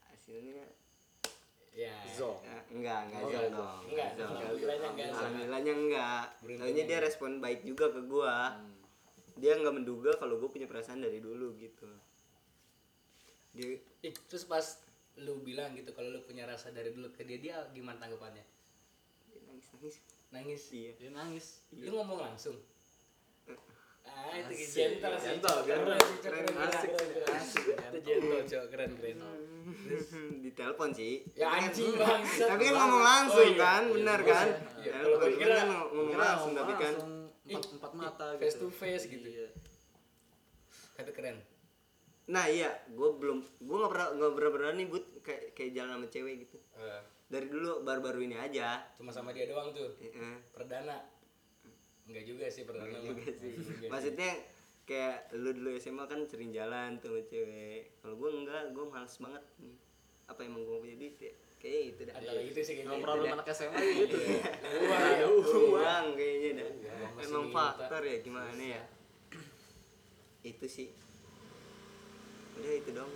[0.09, 0.65] Hasilnya
[1.69, 3.81] ya zong ya, enggak, enggak Oh, zong dong.
[3.93, 4.29] Enggak, zong.
[4.33, 5.07] alhamdulillahnya enggak.
[5.13, 6.25] Alhamdulillahnya enggak.
[6.41, 7.05] Taunya dia enggak.
[7.05, 8.57] respon baik juga ke gua.
[9.39, 11.87] Dia nggak menduga kalau gue punya perasaan dari dulu gitu.
[13.55, 14.65] Dia Ih, terus pas
[15.19, 18.43] lu bilang gitu kalau lu punya rasa dari dulu ke dia dia gimana tanggapannya
[19.31, 19.95] dia nangis nangis.
[20.29, 20.91] Nangis Iya.
[20.95, 22.55] dia nangis lu ngomong langsung
[24.01, 24.73] ah itu Asik.
[24.73, 25.85] gentle sih Gentle, keren.
[26.19, 26.91] Keren, asik,
[27.29, 29.17] asik, itu gentle cok keren keren
[30.39, 31.21] di telepon sih.
[31.31, 33.59] ya anjing bangsa Tapi kan ngomong langsung Oh, iya.
[33.59, 34.27] kan, Iya, benar iya.
[34.27, 34.47] kan?
[34.75, 36.93] Iya, Ya, kira- kan ngomong langsung tapi kan
[37.45, 39.27] empat, empat mata gitu face to face gitu.
[39.27, 39.47] Iya.
[40.91, 41.37] tapi keren
[42.27, 46.07] Nah iya, gue belum, gue nggak pernah nggak pernah berani buat kayak kayak jalan sama
[46.07, 46.57] cewek gitu.
[46.75, 48.81] Eh, Dari dulu baru-baru ini aja.
[48.97, 50.41] cuma sama dia doang tuh Heeh.
[50.49, 50.97] perdana
[52.09, 53.53] enggak juga sih perdana Enggak juga sih.
[53.85, 54.31] Maksudnya
[54.89, 58.01] kayak lu dulu SMA kan sering jalan tuh sama cewek.
[58.01, 59.43] Kalau gue enggak, gue males banget.
[60.25, 61.33] Apa emang gue punya duit ya?
[61.59, 62.13] Kayak itu dah.
[62.17, 64.15] antara itu sih kayaknya problem anak SMA gitu
[64.89, 65.25] Wah, ya.
[65.29, 66.69] Uang kayaknya dah.
[67.19, 68.81] Emang faktor ya gimana ya?
[70.41, 70.89] Itu sih.
[72.57, 73.11] Udah itu dong.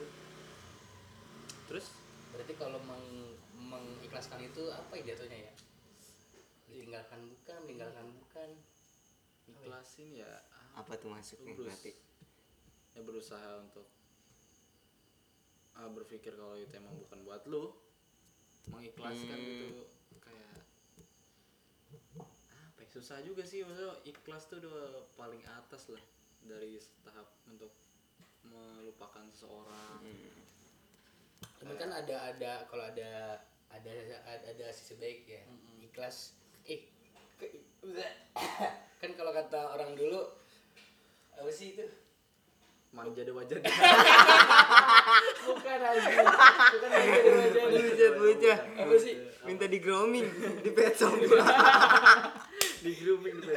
[1.63, 1.89] terus
[2.29, 3.32] berarti kalau meng
[3.79, 5.53] mengikhlaskan itu apa ya jatuhnya ya
[6.67, 8.49] ditinggalkan bukan meninggalkan bukan
[9.45, 10.31] ikhlasin ya
[10.73, 11.57] Apa tuh Terus.
[11.59, 11.91] berarti?
[12.93, 13.86] ya berusaha untuk
[15.73, 17.73] ah, berpikir kalau itu emang bukan buat lu
[18.69, 19.45] mengikhlaskan Hmm.
[19.49, 19.69] gitu
[20.19, 20.55] kayak
[22.63, 24.77] apa ya, susah juga sih maksudnya ikhlas tuh udah
[25.13, 26.01] paling atas lah
[26.41, 27.73] dari tahap untuk
[28.43, 30.41] melupakan seseorang Hmm.
[31.57, 33.39] Cuman kan ada ada kalau ada
[33.73, 33.89] ada
[34.29, 35.41] ada, ada sisi baik ya
[35.81, 36.38] ikhlas.
[36.69, 36.86] Eh
[39.01, 40.21] kan kalau kata orang dulu
[41.33, 41.86] apa sih itu?
[42.93, 43.57] Manja deh wajah
[45.49, 46.13] bukan anjing
[46.77, 47.21] bukan aja
[47.73, 48.59] Bucat, bucat.
[48.77, 49.17] apa sih?
[49.49, 50.29] Minta di grooming
[50.62, 51.17] di pet shop.
[52.86, 53.49] di grooming di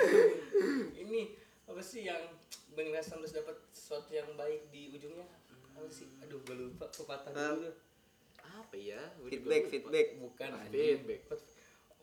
[1.05, 1.37] ini
[1.69, 2.33] apa sih yang
[2.73, 5.29] mengikhlaskan terus dapat sesuatu yang baik di ujungnya?
[5.77, 6.09] Apa sih?
[6.25, 7.69] Aduh gue lupa pepatah dulu
[8.59, 9.71] apa ya Gua juga feedback, lupa.
[9.71, 10.07] feedback.
[10.17, 11.21] bukan Ah, anjing feedback.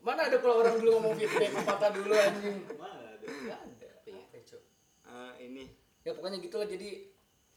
[0.00, 4.08] mana ada kalau orang dulu ngomong feedback pepatah dulu anjing mana ada nggak ada Apa
[4.08, 4.20] ya?
[4.20, 4.58] apa?
[5.04, 5.64] Ah, ini
[6.00, 6.90] ya pokoknya gitulah jadi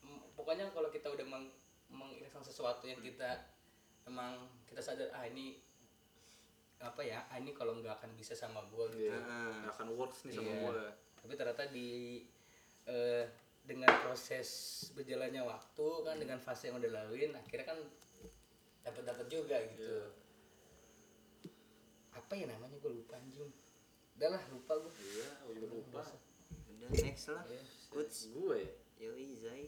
[0.02, 1.46] mm, pokoknya kalau kita udah meng
[1.88, 3.48] mengikhlaskan sesuatu yang kita
[4.04, 5.60] emang kita sadar ah ini
[6.78, 9.60] apa ya ah ini kalau nggak akan bisa sama gue gitu Iya, Ah.
[9.62, 10.60] nggak akan works nih sama Iya.
[10.62, 10.86] gua
[11.18, 11.90] tapi ternyata di
[12.86, 13.24] eh,
[13.62, 14.48] dengan proses
[14.94, 17.80] berjalannya waktu kan dengan fase yang udah laluin akhirnya kan
[18.88, 19.84] dapat dapat juga gitu.
[19.84, 20.08] Iya.
[22.16, 22.76] apa ya namanya?
[22.80, 23.52] Gue lupa anjing.
[24.18, 26.04] Udah lah lupa gue iya juga lupa.
[26.72, 27.44] udah next lah.
[27.94, 28.32] Uts.
[28.32, 28.74] gue ya?
[29.08, 29.64] Yoi Zai.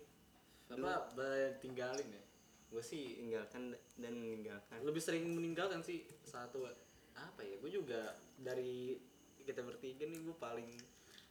[0.71, 2.23] Apa tinggalin ya?
[2.71, 4.79] Gue sih tinggalkan dan meninggalkan.
[4.83, 6.67] lebih sering meninggalkan sih satu.
[7.15, 7.59] Apa ya?
[7.59, 8.97] Gue juga dari
[9.43, 10.69] kita bertiga nih gue paling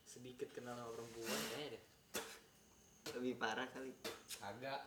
[0.04, 1.40] sedikit kenal sama perempuan.
[1.52, 1.87] Kayaknya deh
[3.16, 3.92] Lebih parah kali.
[4.38, 4.80] agak.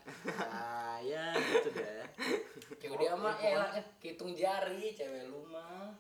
[0.47, 2.05] Ah ya gitu deh
[2.79, 5.91] kayak dia mah lah, eh, hitung jari cewek lu mah.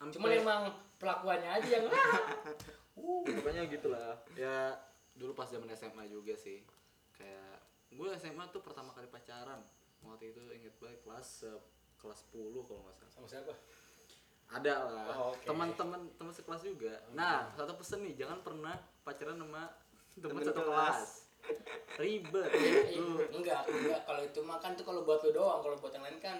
[0.00, 0.62] Cuman emang
[1.00, 1.86] pelakuannya aja yang
[3.00, 4.20] uh, pokoknya gitulah.
[4.36, 4.76] Ya
[5.16, 6.62] dulu pas zaman SMA juga sih.
[7.16, 9.64] Kayak gue SMA tuh pertama kali pacaran.
[10.04, 11.48] Waktu itu inget banget kelas
[12.00, 13.12] kelas 10 kalau nggak salah.
[13.12, 13.54] Sama siapa?
[14.50, 15.06] Ada lah.
[15.14, 15.46] Oh, oke.
[15.46, 16.94] teman-teman teman sekelas juga.
[17.14, 18.74] Nah satu pesan nih jangan pernah
[19.06, 19.70] pacaran sama
[20.18, 21.19] teman satu kelas.
[22.00, 23.20] Ribet Eh, lu.
[23.30, 24.00] enggak enggak.
[24.02, 26.38] Kalau itu makan tuh kalau buat lu doang kalau buat yang lain kan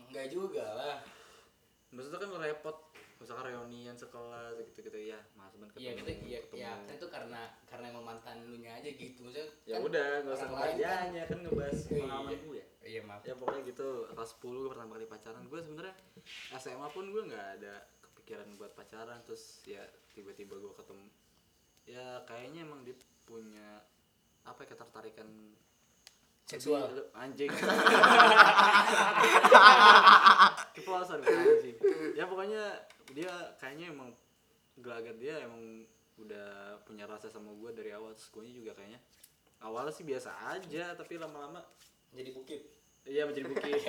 [0.00, 0.96] enggak juga lah.
[1.90, 2.76] Maksudnya kan repot
[3.20, 6.56] misalkan reunian sekelas gitu gitu ya mas ben iya ketemu kita iya ketemu.
[6.56, 9.18] iya kan itu karena karena emang mantan lu nya aja gitu.
[9.20, 12.00] Maksudnya ya kan udah nggak usah ngebahas kan- kan ngebahas Iya.
[12.00, 13.20] pengalaman gue iya maaf.
[13.20, 13.88] Ya pokoknya gitu.
[14.08, 15.42] Kelas 10 gue pertama kali pacaran.
[15.44, 15.94] Gue sebenarnya
[16.54, 19.20] SMA pun gue nggak ada kepikiran buat pacaran.
[19.22, 21.06] Terus ya tiba-tiba gue ketemu
[21.84, 23.84] ya kayaknya emang dia punya
[24.44, 25.28] apa ya ketertarikan
[26.44, 26.84] seksual.
[27.14, 27.50] anjing.
[30.74, 31.76] Kepuasan anjing.
[32.14, 34.14] Ya pokoknya dia kayaknya emang
[34.80, 35.84] gelagat dia emang
[36.20, 38.12] udah punya rasa sama gue dari awal.
[38.14, 38.98] Terus gue juga kayaknya
[39.60, 41.62] awalnya sih biasa aja tapi lama-lama
[42.10, 42.66] jadi bukit.
[43.06, 43.76] Iya menjadi bukit.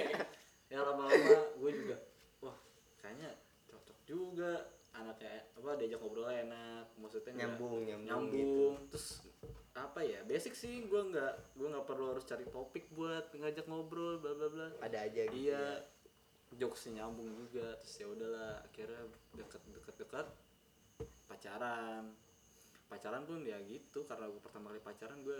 [0.71, 1.99] Ya lama-lama gue juga
[2.39, 2.55] wah
[3.03, 3.27] kayaknya
[3.67, 6.87] cocok juga anaknya apa diajak ngobrol enak.
[6.95, 8.75] Maksudnya Nyambung, nyambung nyambung.
[8.87, 9.19] terus
[9.71, 14.19] apa ya basic sih gue nggak gue nggak perlu harus cari topik buat ngajak ngobrol
[14.19, 14.67] bla bla bla.
[14.83, 15.63] Ada aja gitu iya
[16.59, 19.03] jokesnya nyambung juga terus ya udahlah akhirnya
[19.35, 20.27] deket deket dekat
[21.25, 22.11] pacaran.
[22.91, 25.39] Pacaran pun ya gitu karena gue pertama kali pacaran gue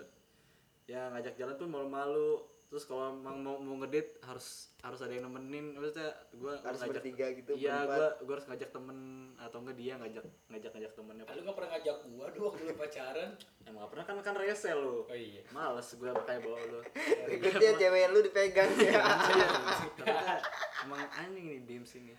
[0.90, 5.28] ya ngajak jalan pun malu-malu terus kalau emang mau mau ngedit harus harus ada yang
[5.28, 5.76] nemenin.
[5.76, 9.00] Maksudnya gue Harus bertiga gitu, iya gue gue harus ngajak temen
[9.36, 11.24] atau enggak dia ngajak ngajak ngajak temennya.
[11.28, 13.30] Lu nggak pernah ngajak gua doang waktu lu pacaran?
[13.68, 15.04] Emang gak pernah kan kan resel lu.
[15.04, 15.44] Oh iya.
[15.52, 16.80] Males gue pakai bawa lu.
[17.28, 18.72] Berikutnya cewek lu dipegang.
[18.82, 20.40] Ya
[20.88, 22.16] emang anjing nih Dims ini.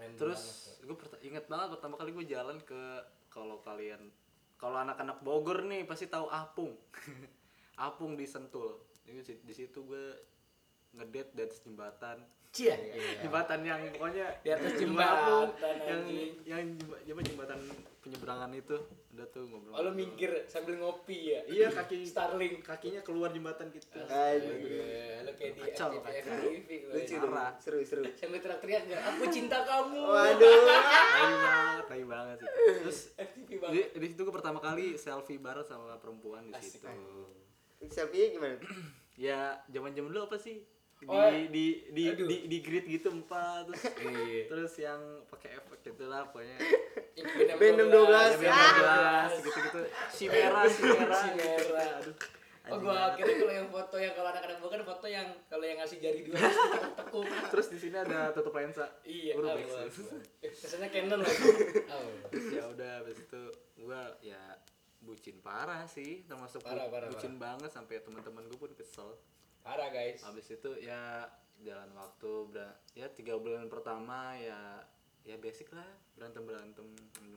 [0.00, 4.08] Random terus gue inget banget pertama kali gue jalan ke kalau kalian
[4.56, 6.72] kalau anak-anak Bogor nih pasti tahu Apung.
[7.76, 10.04] Apung di Sentul di- di situ gue
[10.92, 12.18] ngedate di atas jembatan
[12.50, 12.78] Cia.
[13.18, 15.50] jembatan yang pokoknya Di atas jembatan,
[15.82, 16.02] yang
[16.46, 17.58] yang jemba- apa, jembatan
[17.98, 18.76] penyeberangan itu
[19.10, 21.40] udah tuh ngobrol Oh, lu minggir sambil ngopi ya?
[21.46, 22.62] iya kaki Starling.
[22.62, 24.54] kakinya keluar jembatan gitu Aduh.
[25.20, 26.46] Lu kayak di Kacau, kacau.
[26.94, 27.14] Lucu
[27.58, 29.02] seru seru Sambil teriak-teriak nggak?
[29.02, 29.98] Aku cinta kamu.
[29.98, 33.86] waduh tai banget tai banget sih terus FTV di, banget.
[33.92, 36.78] di situ gue pertama kali selfie bareng sama perempuan di Asik.
[36.78, 36.86] situ
[37.86, 38.56] selfie gimana
[39.16, 40.62] ya zaman zaman dulu apa sih
[40.94, 42.24] di Oh, di di aduh.
[42.24, 44.42] di, di grid gitu empat terus Iya.
[44.46, 46.56] terus yang pakai efek gitu lah pokoknya
[47.54, 48.08] Venom 12.
[48.08, 49.24] ya beda Ah.
[49.30, 51.88] gitu gitu si merah si merah Si merah.
[52.00, 52.16] aduh
[52.64, 55.76] Oh gua akhirnya kalau yang foto yang kalau anak-anak gua kan foto yang kalau yang
[55.76, 57.24] ngasih jari dua terus tekuk-tekuk.
[57.52, 59.52] terus di sini ada tutup lensa Iya, Baru.
[60.40, 61.44] Eh, Kesannya Canon lagi.
[61.84, 62.08] Oh.
[62.24, 63.42] terus ya udah habis itu
[63.76, 64.53] gua ya
[65.04, 69.14] bucin parah sih termasuk bu- Parah, parah, bucin banget sampai teman-teman gue pun kesel
[69.60, 70.20] Parah guys.
[70.20, 71.24] habis itu ya
[71.60, 72.32] jalan waktu
[72.92, 74.82] ya tiga bulan pertama ya
[75.22, 76.84] ya basic lah berantem berantem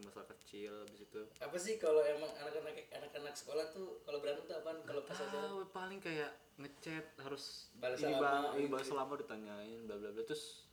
[0.04, 4.56] masalah kecil habis itu Apa sih kalau emang anak-anak anak-anak sekolah tuh kalau berantem tuh
[4.58, 4.84] apaan?
[4.84, 8.74] Kalau pas tahu paling kayak ngechat harus Balas ini lama bang ini gitu.
[8.74, 10.68] balas lama ditanyain bla bla bla terus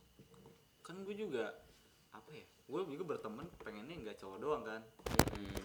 [0.81, 1.55] kan gue juga
[2.11, 4.81] apa ya gue juga berteman pengennya nggak cowok doang kan.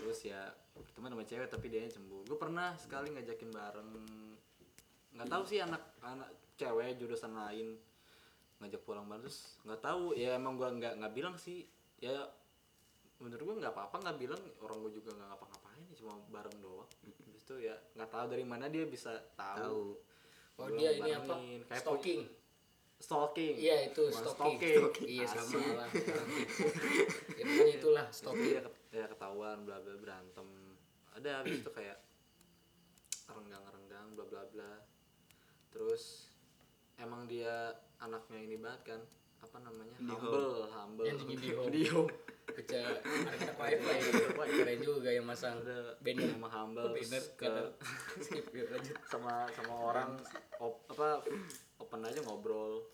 [0.01, 2.23] Terus ya berteman sama cewek tapi dia cemburu.
[2.29, 3.91] Gue pernah sekali ngajakin bareng.
[5.17, 6.29] Nggak tahu sih anak anak
[6.61, 7.81] cewek jurusan lain
[8.61, 9.25] ngajak pulang bareng.
[9.25, 11.65] Terus nggak tahu ya emang gue nggak nggak bilang sih.
[12.01, 12.29] Ya
[13.21, 14.43] menurut gue nggak apa-apa nggak bilang.
[14.61, 16.91] Orang gue juga nggak ngapa-ngapain cuma bareng doang.
[17.01, 19.97] Habis itu ya nggak tahu dari mana dia bisa tahu.
[19.97, 21.35] Oh Gua dia ini apa?
[21.73, 22.21] Kayak Stalking.
[23.01, 24.77] Stalking Iya itu Bukan stalking.
[25.03, 25.89] Iya sama lah.
[27.39, 28.53] ya, pokoknya itulah stalking.
[28.53, 30.49] Iya, ya ketahuan bla bla berantem
[31.11, 31.99] ada habis itu kayak
[33.27, 34.73] renggang renggang bla bla bla
[35.71, 36.27] terus
[36.99, 39.01] emang dia anaknya ini banget kan
[39.41, 41.71] apa namanya humble humble Yang tinggi di home.
[41.71, 42.13] di home
[42.51, 44.11] Baca anak-anak wifi.
[44.59, 45.63] Keren juga yang masang
[46.03, 46.27] banner.
[46.35, 47.25] sama humble terus banner.
[47.39, 47.53] ke
[48.27, 48.97] Skip lanjut.
[49.07, 50.11] sama sama orang
[50.59, 51.23] op, apa
[51.81, 52.85] open aja ngobrol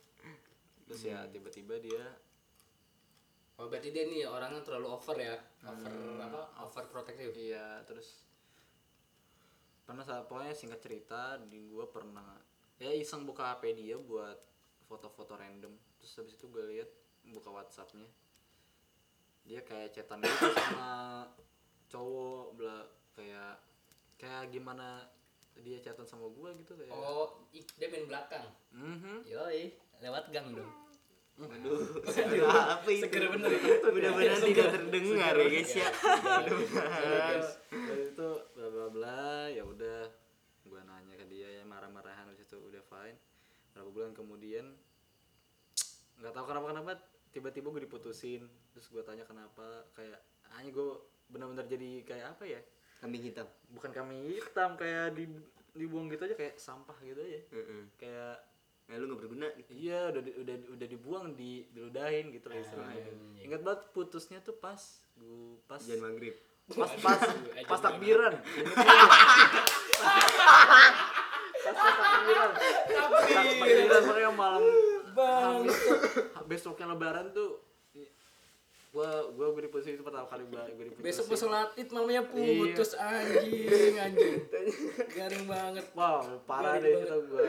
[0.86, 1.32] terus ya Hmm.
[1.34, 2.06] tiba-tiba dia
[3.56, 5.32] Oh berarti dia nih orangnya terlalu over ya,
[5.64, 5.88] over
[6.20, 6.44] apa?
[6.60, 7.32] Over protektif.
[7.32, 8.20] Iya, terus
[9.88, 12.36] pernah saat pokoknya singkat cerita di gua pernah
[12.76, 14.36] ya iseng buka HP dia buat
[14.84, 15.72] foto-foto random.
[15.96, 16.90] Terus habis itu gue lihat
[17.32, 18.04] buka WhatsAppnya.
[19.48, 21.24] Dia kayak chatan gitu sama
[21.88, 22.84] cowok bla
[23.16, 23.56] kayak
[24.20, 25.00] kayak gimana
[25.64, 26.92] dia chatan sama gua gitu kayak.
[26.92, 28.46] Oh, dia main belakang.
[28.72, 29.24] Mhm.
[29.24, 29.72] Yoi,
[30.04, 30.72] lewat gang dong.
[31.52, 31.84] aduh
[32.48, 33.04] apa itu?
[33.04, 33.50] Seger bener.
[33.52, 33.88] Itu.
[33.92, 35.88] mudah-mudahan tidak terdengar ya guys ya?
[36.48, 40.08] Terus habis itu bla bla bla ya udah.
[40.64, 43.20] Gua nanya ke dia ya marah-marahan habis itu udah fine.
[43.76, 44.64] Berapa bulan kemudian
[46.16, 46.92] nggak tahu kenapa kenapa
[47.36, 48.48] tiba-tiba gue diputusin.
[48.72, 50.16] Terus gue tanya kenapa kayak
[50.56, 50.88] hanya gue
[51.28, 52.60] benar-benar jadi kayak apa ya
[53.00, 53.46] kambing hitam.
[53.72, 55.28] Bukan kami hitam kayak di
[55.76, 57.40] dibuang gitu aja kayak sampah gitu aja.
[57.52, 57.82] Heeh.
[58.00, 58.36] kayak
[58.86, 59.74] nah lu nggak berguna gitu.
[59.74, 63.02] iya udah udah udah dibuang di diludahin gitu lah istilahnya.
[63.42, 64.78] Ingat banget putusnya tuh pas
[65.18, 66.34] gue pas jangan maghrib.
[66.70, 67.20] pas pas
[67.66, 68.34] pas takbiran.
[71.66, 72.50] Pas pas takbiran.
[73.26, 74.02] Takbiran.
[74.06, 74.62] Pokoknya malam
[75.18, 75.66] Bang.
[76.46, 77.65] besoknya lebaran tuh
[78.96, 80.56] gua gua gue di posisi itu pertama kali gue
[80.88, 82.32] diputusin besok pas sholat id mamanya Iya.
[82.32, 84.34] putus anjing anjing.
[85.12, 85.84] Garing banget.
[85.92, 87.44] Wow parah Garing deh itu gua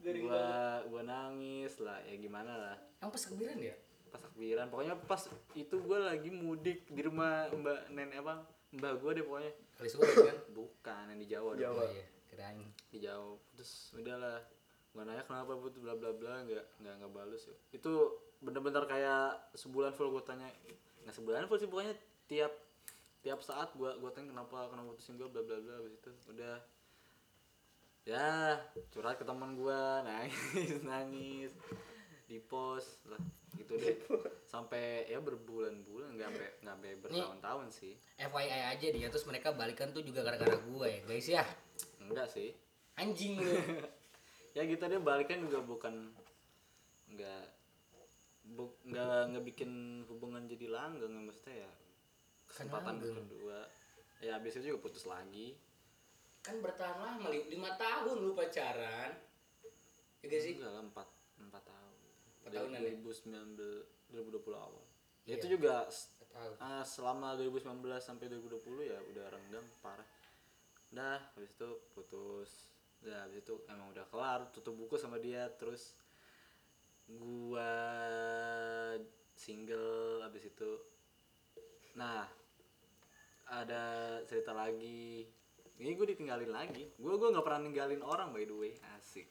[0.00, 0.44] gua
[0.88, 2.76] gua nangis lah ya gimana lah.
[3.04, 3.76] Yang pas kebiran ya?
[4.08, 8.34] Pas takbiran pokoknya pas itu gua lagi mudik di rumah mbak nenek apa?
[8.72, 9.52] Mbak gua deh pokoknya.
[9.76, 10.38] Kali kan?
[10.56, 11.84] Bukan yang di Jawa, Jawa.
[11.84, 12.64] oh iya kirain.
[12.88, 14.40] Di Jawa terus udahlah
[14.96, 17.56] gua nanya kenapa putus bla bla bla nggak nggak nggak balus ya.
[17.76, 20.48] Itu bener-bener kayak sebulan full gua tanya.
[21.04, 22.52] Nggak sebulan full sih pokoknya tiap
[23.20, 26.56] tiap saat gua gua tanya kenapa kenapa putusin gua bla bla bla habis itu udah.
[28.08, 28.56] Ya
[28.88, 31.52] curhat ke teman gua nangis nangis
[32.24, 33.20] di pos lah
[33.52, 34.00] gitu deh.
[34.48, 37.94] Sampai ya berbulan-bulan nggak sampai nggak sampai bertahun-tahun sih.
[38.16, 41.44] FYI aja dia terus mereka balikan tuh juga gara-gara gue ya guys ya.
[42.00, 42.56] Enggak sih.
[42.96, 43.36] Anjing
[44.56, 46.16] ya gitu deh balikan juga bukan
[47.12, 47.44] nggak
[48.46, 49.70] bu, nggak nggak bikin
[50.08, 51.72] hubungan jadi langgeng ya, maksudnya ya
[52.48, 53.68] kesempatan kedua.
[54.24, 55.60] Ya habis itu juga putus lagi.
[56.40, 59.12] Kan bertahan lama li- lima tahun lu pacaran.
[60.22, 60.56] Ya gak sih?
[60.56, 61.96] Enggak lah empat empat tahun.
[62.40, 62.90] Empat tahunan ya?
[62.96, 63.60] 2019
[64.08, 64.80] 2020 awal.
[65.26, 65.34] Ya Iya.
[65.36, 65.84] itu juga
[66.32, 66.54] tahun.
[66.62, 67.66] ah, selama 2019
[68.00, 70.06] sampai 2020 ya udah renggang parah.
[70.88, 72.72] Dah habis itu putus
[73.06, 75.94] dah habis itu emang udah kelar tutup buku sama dia terus
[77.06, 77.70] gua
[79.32, 80.70] single habis itu
[81.94, 82.26] nah
[83.46, 83.82] ada
[84.26, 85.22] cerita lagi.
[85.78, 86.90] Ini gue ditinggalin lagi.
[86.98, 88.72] Gue gue nggak pernah ninggalin orang by the way.
[88.98, 89.30] Asik.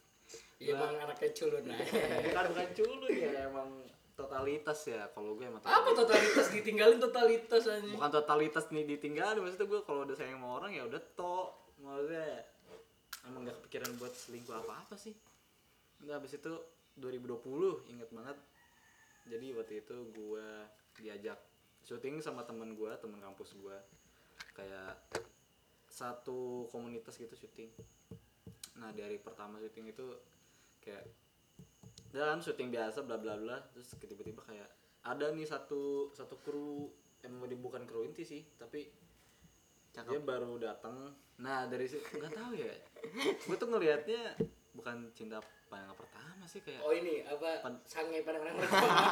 [0.55, 1.63] Iya emang anaknya culun.
[2.31, 3.69] Bukan bukan culun ya emang
[4.15, 6.47] totalitas ya kalau gue emang Apa totalitas.
[6.47, 7.83] ditinggalin totalitas aja.
[7.83, 11.75] bukan totalitas nih ditinggalin maksudnya gue kalau udah sayang sama orang ya udah tok.
[11.83, 12.29] Maksudnya
[13.29, 15.13] emang gak kepikiran buat selingkuh apa apa sih.
[16.03, 16.53] Nggak habis itu
[16.99, 18.37] 2020 inget banget.
[19.25, 20.47] Jadi waktu itu gue
[21.01, 21.39] diajak
[21.85, 23.77] syuting sama teman gue teman kampus gue
[24.53, 24.95] kayak
[25.89, 27.69] satu komunitas gitu syuting.
[28.77, 30.05] Nah dari pertama syuting itu
[30.83, 31.05] kayak
[32.13, 33.57] dan syuting biasa bla bla bla.
[33.73, 34.69] Terus tiba-tiba kayak
[35.05, 36.89] ada nih satu satu kru
[37.21, 38.85] emang bukan kru inti sih tapi
[40.03, 40.95] dia baru datang
[41.35, 42.73] nah dari situ nggak tahu ya
[43.37, 44.35] gue tuh ngelihatnya
[44.71, 47.59] bukan cinta pandangan pertama sih kayak Oh ini apa?
[47.59, 49.07] Pan- Sange pada pandangan pertama.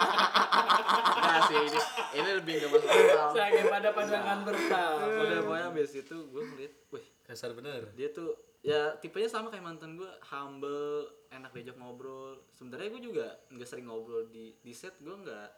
[1.14, 1.80] enggak sih ini,
[2.14, 5.04] ini lebih gak masuk akal Sange pada pandangan pertama.
[5.18, 7.90] udah pokoknya abis itu gue ngeliat wih Kasar bener.
[7.94, 13.28] dia tuh ya tipenya sama kayak mantan gue humble enak diajak ngobrol sebenarnya gue juga
[13.50, 15.50] nggak sering ngobrol di di set gue nggak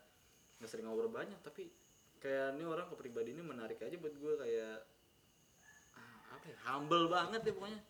[0.58, 1.70] nggak sering ngobrol banyak tapi
[2.18, 4.78] kayak ini orang kepribadiannya menarik aja buat gue kayak
[6.66, 7.82] humble banget deh pokoknya.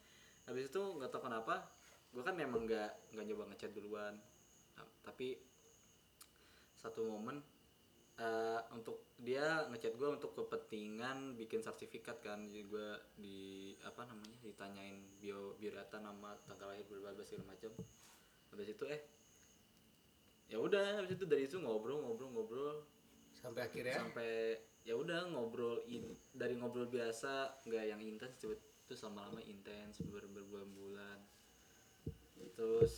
[0.46, 1.68] Habis itu nggak tahu kenapa
[2.16, 4.16] gue kan emang nggak nggak nyoba ngechat duluan.
[4.80, 5.36] Nah, tapi
[6.80, 7.44] satu momen
[8.16, 12.48] eh, untuk dia ngechat gue untuk kepentingan bikin sertifikat kan.
[12.48, 12.88] Jadi gue
[13.20, 13.40] di
[13.84, 17.72] apa namanya ditanyain bio biodata nama tanggal lahir berbagai segala macam.
[18.54, 19.02] Habis itu eh
[20.46, 22.78] ya udah habis itu dari itu ngobrol ngobrol ngobrol.
[23.36, 24.00] Sampai akhirnya?
[24.00, 28.54] Sampai ya udah ngobrol in, dari ngobrol biasa nggak yang intens tiba
[28.86, 31.18] terus lama-lama intens ber- berbulan-bulan.
[32.54, 32.94] Terus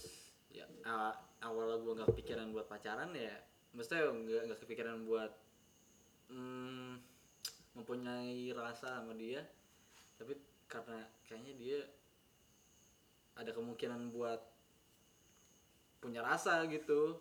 [0.51, 1.15] ya a-
[1.47, 3.39] awal gue nggak kepikiran buat pacaran ya
[3.71, 5.31] maksudnya nggak nggak kepikiran buat
[6.27, 6.99] mm,
[7.79, 9.47] mempunyai rasa sama dia.
[10.19, 10.35] Tapi
[10.67, 11.79] karena kayaknya dia
[13.39, 14.43] ada kemungkinan buat
[16.03, 17.15] punya rasa gitu.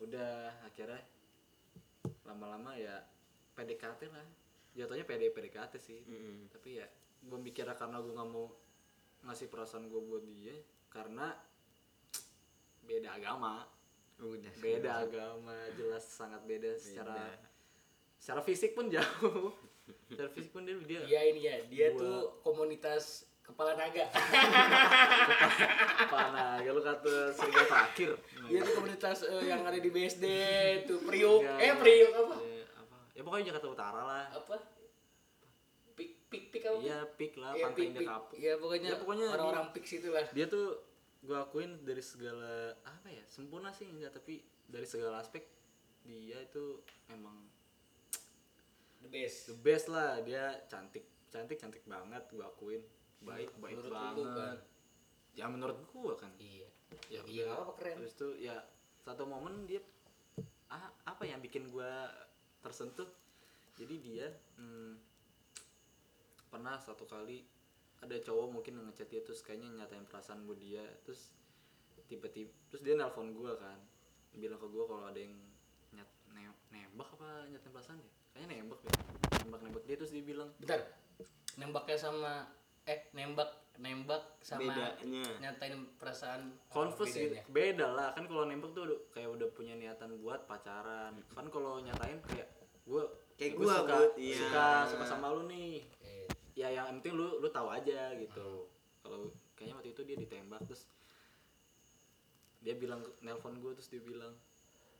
[0.00, 1.04] Udah akhirnya
[2.24, 3.15] lama-lama ya
[3.56, 4.26] PDKT lah
[4.72, 6.46] jatuhnya PD PDKT sih Mm-mm.
[6.48, 6.86] tapi ya
[7.18, 8.52] gue mikir karena gue nggak mau
[9.24, 10.52] ngasih perasaan gue buat dia
[10.86, 11.32] karena
[12.82, 13.64] beda agama
[14.16, 17.48] udah beda agama jelas sangat beda secara Beda.
[18.16, 19.50] secara fisik pun jauh
[20.06, 23.04] secara fisik pun dia dia Iya ini ya, dia Gua- tuh komunitas
[23.40, 24.02] kepala naga.
[26.08, 28.10] panah ya lu kata serigala terakhir
[28.46, 30.24] dia tuh komunitas eh, yang ada di BSD
[30.84, 31.42] tuh Priuk.
[31.42, 31.58] Enggak.
[31.60, 32.34] Eh Priuk apa?
[32.34, 32.36] Ya, apa
[33.16, 34.56] ya pokoknya Jakarta Utara lah Apa?
[35.94, 36.78] Pik pik pik apa?
[36.78, 38.02] iya pik lah Iya, pantai Indah.
[38.04, 40.26] Kapuk Iya pokoknya, Ya, pokoknya orang-orang pik situ lah.
[40.30, 40.84] dia tuh
[41.18, 42.52] gue akuin dari segala
[42.82, 45.42] apa ya sempurna sih enggak tapi dari segala aspek
[46.02, 47.48] dia itu emang
[48.98, 49.38] The best.
[49.46, 52.82] the best lah dia cantik cantik cantik banget gue akuin
[53.18, 54.56] baik baik Menurut banget lu kan?
[55.32, 56.68] ya menurut gue kan Iya.
[57.08, 57.96] ya Iya, apa keren.
[57.98, 58.56] Habis itu ya
[58.98, 59.82] satu momen dia
[60.68, 62.06] ah, apa yang bikin gua
[62.66, 63.06] tersentuh.
[63.78, 64.26] Jadi dia
[64.58, 64.98] hmm,
[66.50, 67.46] pernah satu kali
[68.02, 71.32] ada cowok mungkin ngechat dia terus kayaknya nyatain perasaan buat dia terus
[72.06, 73.80] tiba-tiba terus dia nelpon gua kan
[74.36, 75.32] bilang ke gua kalau ada yang
[75.96, 78.92] nyat ne- nembak apa nyatain perasaan ya kayaknya nembak ya
[79.48, 80.80] nembak nembak dia terus dia bilang bentar
[81.56, 82.52] nembaknya sama
[82.86, 85.24] eh nembak nembak sama bedanya.
[85.42, 88.08] nyatain perasaan apa confess gitu beda lah.
[88.16, 91.12] Kan kalau nembak tuh udah- kayak udah punya niatan buat pacaran.
[91.34, 92.48] Kan kalau nyatain kayak
[92.86, 93.04] gue
[93.36, 94.38] Kayak gua gua, suka, Bud, iya.
[94.40, 95.84] suka suka sama lu nih.
[96.00, 96.24] Eh,
[96.56, 98.64] ya yang penting lu lu tahu aja gitu.
[99.04, 100.88] Kalau kayaknya waktu itu dia ditembak terus
[102.64, 104.34] dia bilang nelpon gue terus dia bilang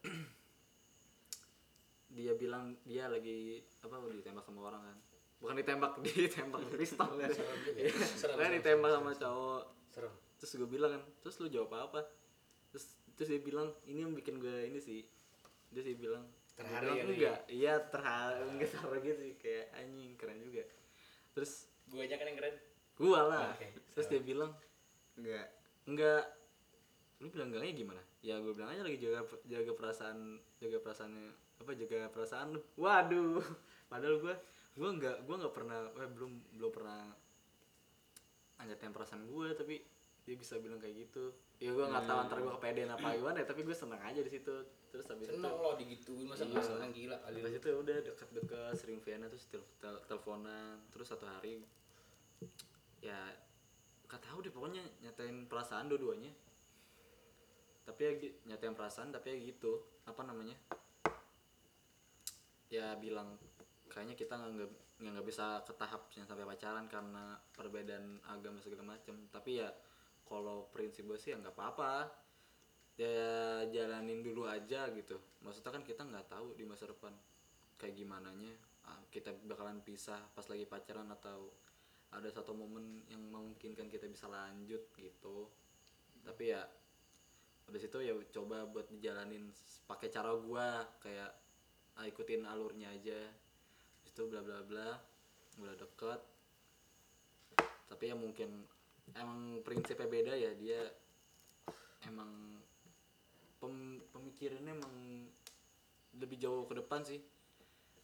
[2.17, 4.99] dia bilang dia lagi apa udah ditembak sama orang kan
[5.47, 7.95] bukan ditembak ditembak pistol kan ya.
[8.19, 9.63] serem, ditembak sama cowok.
[9.95, 10.15] Serem.
[10.43, 12.03] Terus gue bilang kan terus lu jawab apa?
[12.75, 15.07] Terus terus dia bilang ini yang bikin gue ini sih.
[15.71, 17.39] Dia sih bilang Terharu bilang, ya, enggak.
[17.53, 19.35] iya terharu enggak terharu gitu sih.
[19.39, 20.63] Kayak anjing keren juga.
[21.37, 21.53] Terus
[21.87, 22.57] gue aja kan yang keren.
[22.97, 23.53] gua lah.
[23.53, 24.51] Oke, terus dia bilang
[25.15, 25.47] enggak
[25.87, 26.25] enggak.
[27.23, 28.03] Lu bilang enggaknya gimana?
[28.25, 31.25] Ya gue bilang aja lagi jaga jaga perasaan jaga perasaannya
[31.61, 32.61] apa jaga perasaan lu.
[32.81, 33.45] Waduh.
[33.93, 34.35] Padahal gue
[34.77, 37.01] gue nggak gue nggak pernah eh, belum belum pernah
[38.57, 39.75] anjatin perasaan gue tapi
[40.27, 41.31] dia bisa bilang kayak gitu.
[41.63, 44.29] Ya gue nggak tahu antar gue kepedean apa gimana ya tapi gue seneng aja di
[44.29, 44.55] situ.
[44.91, 46.51] Terus habis itu seneng loh digituin masa Iya.
[46.53, 50.83] nggak seneng gila kali habis itu udah dekat-dekat sering Vienna terus tel tel- teleponan.
[50.91, 51.63] Terus satu hari
[53.01, 53.17] ya
[54.07, 56.33] gak tahu deh pokoknya nyatain perasaan dua-duanya.
[57.87, 58.13] Tapi ya
[58.51, 59.79] nyatain perasaan tapi ya gitu.
[60.05, 60.59] Apa namanya?
[62.67, 63.39] Ya bilang
[63.97, 64.69] kayaknya kita nggak
[65.01, 69.73] nggak- bisa ke tahap sampai pacaran karena perbedaan agama segala macam tapi ya
[70.29, 72.13] kalau prinsip gue sih ya nggak apa-apa.
[73.01, 75.17] Ya jalanin dulu aja gitu.
[75.41, 77.13] Maksudnya kan kita nggak tahu di masa depan
[77.81, 78.53] kayak gimana nya
[79.13, 81.49] kita bakalan pisah pas lagi pacaran atau
[82.13, 85.49] ada satu momen yang memungkinkan kita bisa lanjut gitu.
[86.21, 86.65] Tapi ya
[87.67, 89.49] habis itu ya coba buat dijalanin
[89.89, 90.85] pakai cara gua.
[91.01, 91.33] Kayak
[91.97, 93.46] ah, ikutin alurnya aja
[94.17, 94.97] itu bla bla bla.
[95.61, 96.21] Udah deket.
[97.85, 98.65] Tapi ya mungkin
[99.13, 100.81] emang prinsipnya beda ya dia
[102.09, 102.57] emang
[103.61, 104.97] pem- pemikirannya emang
[106.17, 107.21] lebih jauh ke depan sih.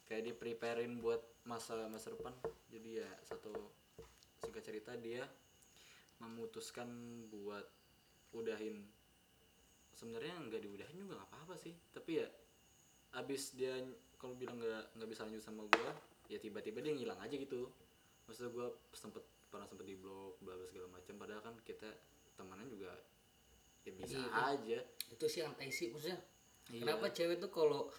[0.05, 1.17] Kayak dia preparein buat
[1.49, 2.37] masa masa depan.
[2.69, 3.49] Jadi ya satu
[4.37, 5.25] singkat cerita dia
[6.21, 6.93] memutuskan
[7.33, 7.65] buat
[8.37, 8.85] udahin.
[9.97, 11.73] Sebenarnya nggak diudahin juga nggak apa-apa sih.
[11.89, 12.29] Tapi ya
[13.17, 13.81] abis dia
[14.23, 15.91] kalau bilang nggak nggak bisa lanjut sama gua
[16.31, 17.67] ya tiba-tiba dia ngilang aja gitu.
[18.23, 19.19] Maksudnya gua sempet
[19.51, 21.91] pernah sempet di blog bla bla segala macam padahal kan kita
[22.39, 22.95] temenan juga
[23.83, 24.31] ya bisa Iya.
[24.55, 24.79] aja.
[25.11, 26.23] Itu sih yang sih maksudnya.
[26.71, 26.87] Iya.
[26.87, 27.91] kenapa cewek tuh kalau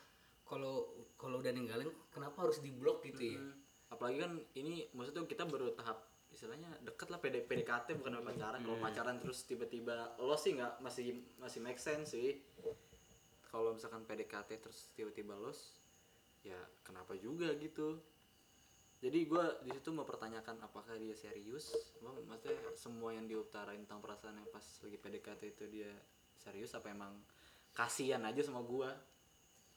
[0.48, 0.88] kalau
[1.20, 3.36] kalau udah ninggalin kenapa harus diblok gitu ya?
[3.36, 3.60] Hmm.
[3.92, 8.58] apalagi kan ini maksudnya kita baru tahap istilahnya deket lah PD, PDKT bukan pacaran.
[8.64, 12.42] Kalau pacaran terus tiba-tiba lo sih nggak masih masih make sense sih.
[13.52, 15.83] Kalau misalkan PDKT terus tiba-tiba los
[16.44, 17.98] ya kenapa juga gitu?
[19.00, 21.76] Jadi gue di situ mempertanyakan apakah dia serius?
[22.00, 25.92] Emang maksudnya semua yang diutarain tentang perasaan yang pas lagi PDKT itu dia
[26.40, 27.12] serius apa emang
[27.74, 28.88] kasihan aja sama gue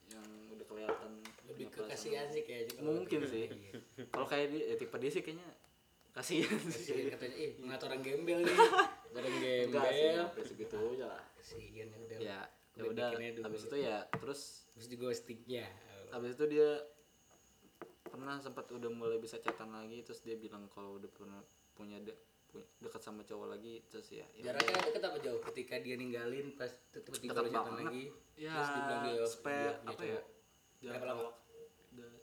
[0.08, 1.12] yang udah kelihatan
[1.52, 1.92] lebih ke perasaan.
[1.92, 3.46] kasih asik ya aja kalau mungkin sih.
[3.52, 3.80] Iya.
[4.08, 5.50] kalau kayak dia ya tipe dia sih kayaknya
[6.16, 8.56] kasihan Kasihan sih katanya ih ngeliat orang gembel nih.
[9.18, 10.16] Orang enggak sih gembel.
[10.30, 11.24] sampai segitu aja lah.
[11.36, 12.18] Kasihan ya udah.
[12.24, 12.40] Ya
[12.78, 15.66] ya Udah habis itu ya terus terus di ghostingnya
[16.10, 16.70] habis itu dia
[18.04, 21.38] pernah sempat udah mulai bisa chatan lagi terus dia bilang kalau udah pernah
[21.74, 22.16] punya de,
[22.80, 26.72] dekat sama cowok lagi terus ya ya jaraknya deket apa jauh ketika dia ninggalin pas
[26.90, 27.86] tiba-tiba banget.
[27.86, 28.04] lagi.
[28.34, 30.22] Ya terus dibilang dia spare apa ya
[30.78, 31.30] Berapa lama?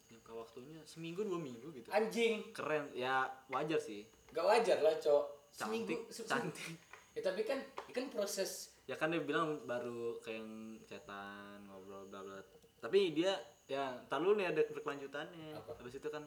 [0.05, 1.89] jangka waktunya seminggu dua minggu gitu.
[1.91, 2.55] Anjing.
[2.55, 4.07] Keren ya wajar sih.
[4.31, 6.75] Gak wajar lah cok cantik Seminggu- se- cantik.
[7.15, 10.51] Ya tapi kan kan proses ya kan dia bilang baru kayak yang
[11.63, 12.43] ngobrol bla bla.
[12.83, 13.31] Tapi dia
[13.65, 15.57] ya ntar dulu nih ada berkelanjutannya.
[15.57, 15.73] Apa?
[15.81, 16.25] habis itu kan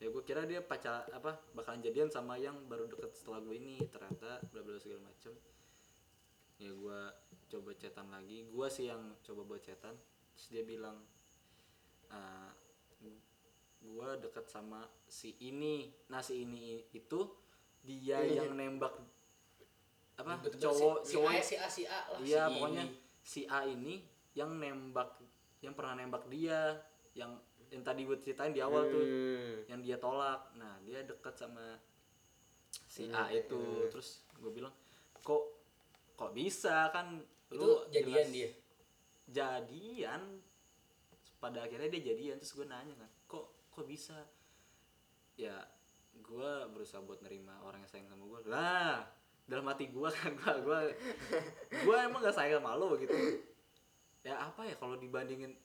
[0.00, 3.76] ya gue kira dia pacar apa bakalan jadian sama yang baru deket setelah gue ini
[3.92, 5.32] ternyata bla bla segala macem.
[6.60, 7.00] Ya gue
[7.50, 8.44] coba chatan lagi.
[8.48, 9.96] Gue sih yang coba buat chatan.
[10.36, 11.00] Terus dia bilang
[12.12, 12.52] "Ah,
[13.80, 15.88] gue deket sama si ini.
[16.12, 17.20] Nah si ini itu
[17.80, 18.92] dia yang nembak
[20.20, 22.84] apa betul-betul cowok si, cowok si A si A si A lah iya si pokoknya
[22.84, 22.96] ini.
[23.24, 23.94] si A ini
[24.36, 25.16] yang nembak
[25.60, 26.80] yang pernah nembak dia
[27.12, 27.36] yang
[27.68, 29.56] yang tadi gue ceritain di awal tuh Hmm.
[29.66, 30.50] yang dia tolak.
[30.54, 31.78] Nah dia dekat sama
[32.84, 33.14] si Hmm.
[33.16, 34.74] A itu terus gue bilang
[35.16, 35.44] kok
[36.14, 36.90] kok bisa?
[36.90, 38.50] Kan itu lu jadian jelas- dia?
[39.30, 40.22] Jadian.
[41.36, 42.36] Pada akhirnya dia jadian.
[42.36, 44.18] Terus gue nanya kan kok kok bisa?
[45.34, 45.56] Ya
[46.12, 49.02] gue berusaha buat nerima orang yang sayang sama gue lah
[49.46, 50.80] dalam hati gue kan gue gue
[51.80, 53.10] gue emang gak sayang sama lo gitu
[54.20, 55.56] ya apa ya kalau dibandingin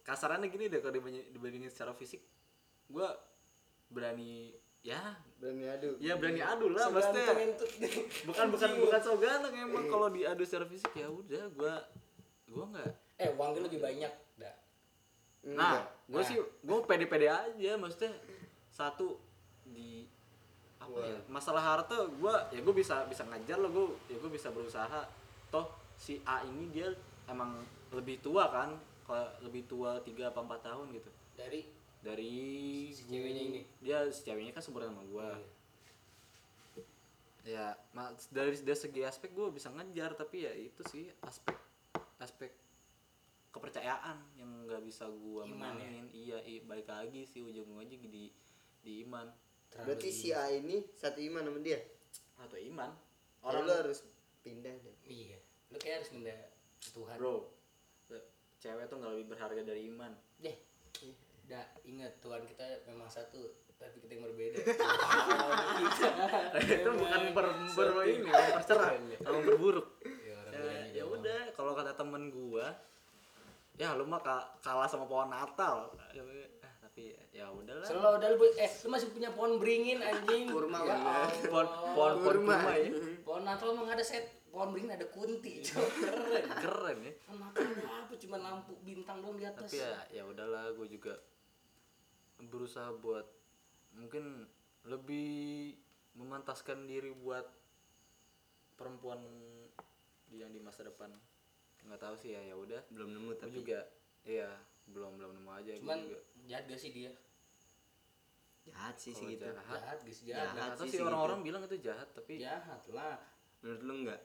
[0.00, 2.24] kasarannya gini deh kalau dibanding- dibandingin secara fisik.
[2.88, 3.04] Gue
[3.88, 5.16] berani ya.
[5.36, 5.90] Berani adu.
[6.00, 7.28] Ya berani adu lah maksudnya.
[8.24, 11.74] bukan bukan bukan so ganteng emang kalau diadu secara fisik ya udah gue
[12.48, 12.92] gue nggak.
[13.20, 14.56] Eh uang dia lebih banyak dah.
[15.52, 16.24] Nah gue Nah.
[16.24, 18.16] sih gue pede-pede aja maksudnya
[18.72, 19.20] satu
[19.68, 20.08] di
[20.80, 24.48] apa ya masalah harta gue ya gue bisa bisa ngajar lo gue ya gue bisa
[24.48, 25.04] berusaha.
[25.52, 25.68] Toh
[26.00, 26.88] si A ini dia
[27.28, 27.60] emang
[27.90, 28.76] lebih tua kan?
[29.04, 31.10] Kalau lebih tua tiga apa empat tahun gitu.
[31.34, 31.60] Dari?
[31.98, 32.36] Dari
[32.94, 33.60] Si ceweknya ini?
[33.82, 35.28] dia si ceweknya kan seumuran sama gue
[37.42, 41.56] ya ma- dari dari segi aspek gue bisa ngejar tapi ya itu sih aspek
[42.20, 42.52] aspek
[43.48, 45.88] kepercayaan yang nggak bisa gue Iman ya?
[45.88, 46.04] menangin.
[46.12, 48.28] Iya i, balik lagi sih ujung-ujungnya di
[48.84, 49.26] di iman.
[49.72, 51.80] Terlalu berarti si A ini satu iman sama dia?
[52.38, 52.92] Atau iman.
[53.40, 53.98] Orang orang lu harus
[54.44, 54.96] pindah deh.
[55.08, 55.38] Iya.
[55.72, 56.36] Lu kayak harus minta
[56.92, 57.16] Tuhan.
[57.16, 57.48] Bro
[58.58, 60.12] cewek tuh nggak lebih berharga dari iman.
[60.42, 60.56] Deh
[61.48, 63.40] dah ingat Tuhan kita memang satu
[63.78, 64.58] tapi kita yang berbeda.
[66.82, 68.90] Itu bukan ber, ber ini mempercerah
[69.22, 69.86] kalau berburuk.
[70.04, 72.74] Ya, orang ya, ya udah kalau kata temen gua
[73.78, 75.94] ya lu mah ka- kalah sama pohon Natal.
[76.10, 76.26] Ya,
[76.66, 77.86] ah, tapi ya udahlah.
[77.86, 80.50] Selalu ada lu eh lu masih punya pohon beringin anjing.
[80.50, 80.98] Kurma ya,
[81.46, 82.90] pohon pohon kurma ya.
[83.22, 85.62] Pohon Natal emang ada set pohon beringin ada kunti.
[85.62, 85.86] Cok.
[86.02, 86.44] Keren.
[86.58, 87.62] keren ya ada
[88.02, 89.70] apa cuma lampu bintang dong di atas.
[89.70, 91.14] tapi ya ya udahlah gue juga
[92.42, 93.22] berusaha buat
[93.94, 94.50] mungkin
[94.82, 95.78] lebih
[96.18, 97.46] memantaskan diri buat
[98.74, 99.22] perempuan
[100.34, 101.14] yang di masa depan
[101.86, 103.78] nggak tahu sih ya ya udah belum nemu gue tapi juga
[104.26, 104.50] iya
[104.90, 106.18] belum belum nemu aja Cuman juga
[106.50, 107.12] jahat gak sih dia?
[108.68, 109.64] jahat sih segitu jahat.
[109.80, 110.52] Jahat gak sih Jahat.
[110.52, 110.76] jahat?
[110.82, 111.06] segitu.
[111.06, 113.16] orang-orang bilang itu jahat tapi Jahat lah.
[113.62, 114.20] menurut lu enggak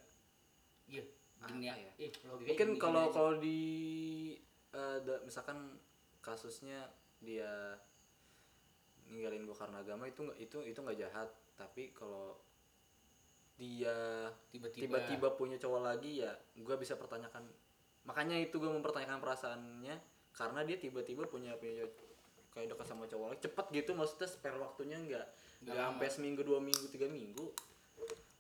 [0.94, 1.04] Iya.
[1.50, 1.76] Gini ya.
[1.76, 1.92] Ya?
[2.00, 3.60] Eh, logikanya mungkin kalau kalau di
[4.70, 5.78] eh, da- misalkan
[6.22, 6.88] kasusnya
[7.20, 7.76] dia
[9.10, 11.30] ninggalin gue karena agama itu nggak itu itu nggak jahat.
[11.58, 12.38] Tapi kalau
[13.54, 13.94] dia
[14.50, 14.82] tiba-tiba.
[14.90, 17.46] tiba-tiba punya cowok lagi ya gue bisa pertanyakan.
[18.06, 19.96] Makanya itu gue mempertanyakan perasaannya.
[20.34, 22.12] Karena dia tiba-tiba punya punya cowok-
[22.54, 25.26] kayak dekat sama cowok lagi cepet gitu maksudnya spare waktunya nggak
[25.66, 27.50] Nggak sampai seminggu dua minggu tiga minggu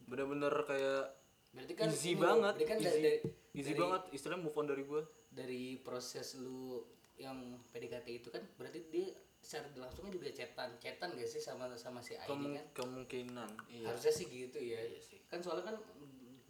[0.05, 1.17] bener-bener kayak
[1.49, 3.19] berarti kan easy banget kan easy, dari,
[3.53, 6.81] easy dari- banget istilahnya move on dari gue dari proses lu
[7.15, 7.37] yang
[7.69, 10.71] PDKT itu kan berarti dia secara langsungnya juga cetan.
[10.77, 12.65] Cetan gak sih sama sama si A ini Kemung- kan?
[12.73, 13.85] kemungkinan iya.
[13.85, 14.79] Harusnya sih gitu ya.
[14.79, 15.19] Iya sih.
[15.25, 15.77] kan soalnya kan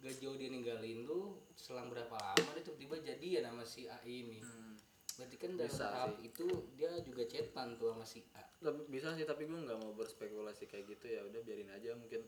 [0.00, 4.38] gak jauh dia ninggalin lu selang berapa lama dia tiba-tiba jadian sama si A ini.
[4.38, 4.72] Hmm.
[5.14, 6.26] berarti kan dalam Bisa tahap sih.
[6.26, 8.42] itu dia juga cetan tuh sama si A.
[8.86, 11.20] Bisa sih tapi gue nggak mau berspekulasi kayak gitu ya.
[11.24, 12.22] Udah biarin aja mungkin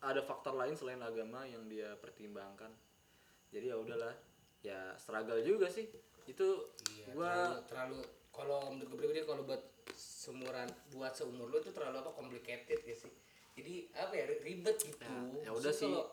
[0.00, 2.72] ada faktor lain selain agama yang dia pertimbangkan.
[3.52, 4.14] Jadi ya udahlah
[4.64, 5.88] ya struggle juga sih.
[6.24, 11.58] Itu iya gua terlalu, terlalu kalau menurut gue pribadi kalau buat seumuran buat seumur lu
[11.60, 13.12] itu terlalu apa complicated ya sih.
[13.58, 15.04] Jadi apa ya ribet gitu.
[15.04, 15.90] Ya, ya udah sih.
[15.90, 16.04] kalau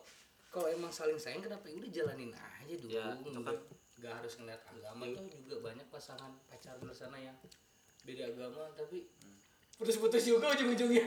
[0.48, 1.64] kalau emang saling sayang kenapa?
[1.70, 3.56] Ya udah jalanin aja dulu Ya, itu nggak
[3.98, 7.34] nggak harus ngeliat agama tuh juga banyak pasangan pacaran di sana yang
[8.06, 9.10] beda agama tapi
[9.74, 11.06] putus-putus juga ujung-ujungnya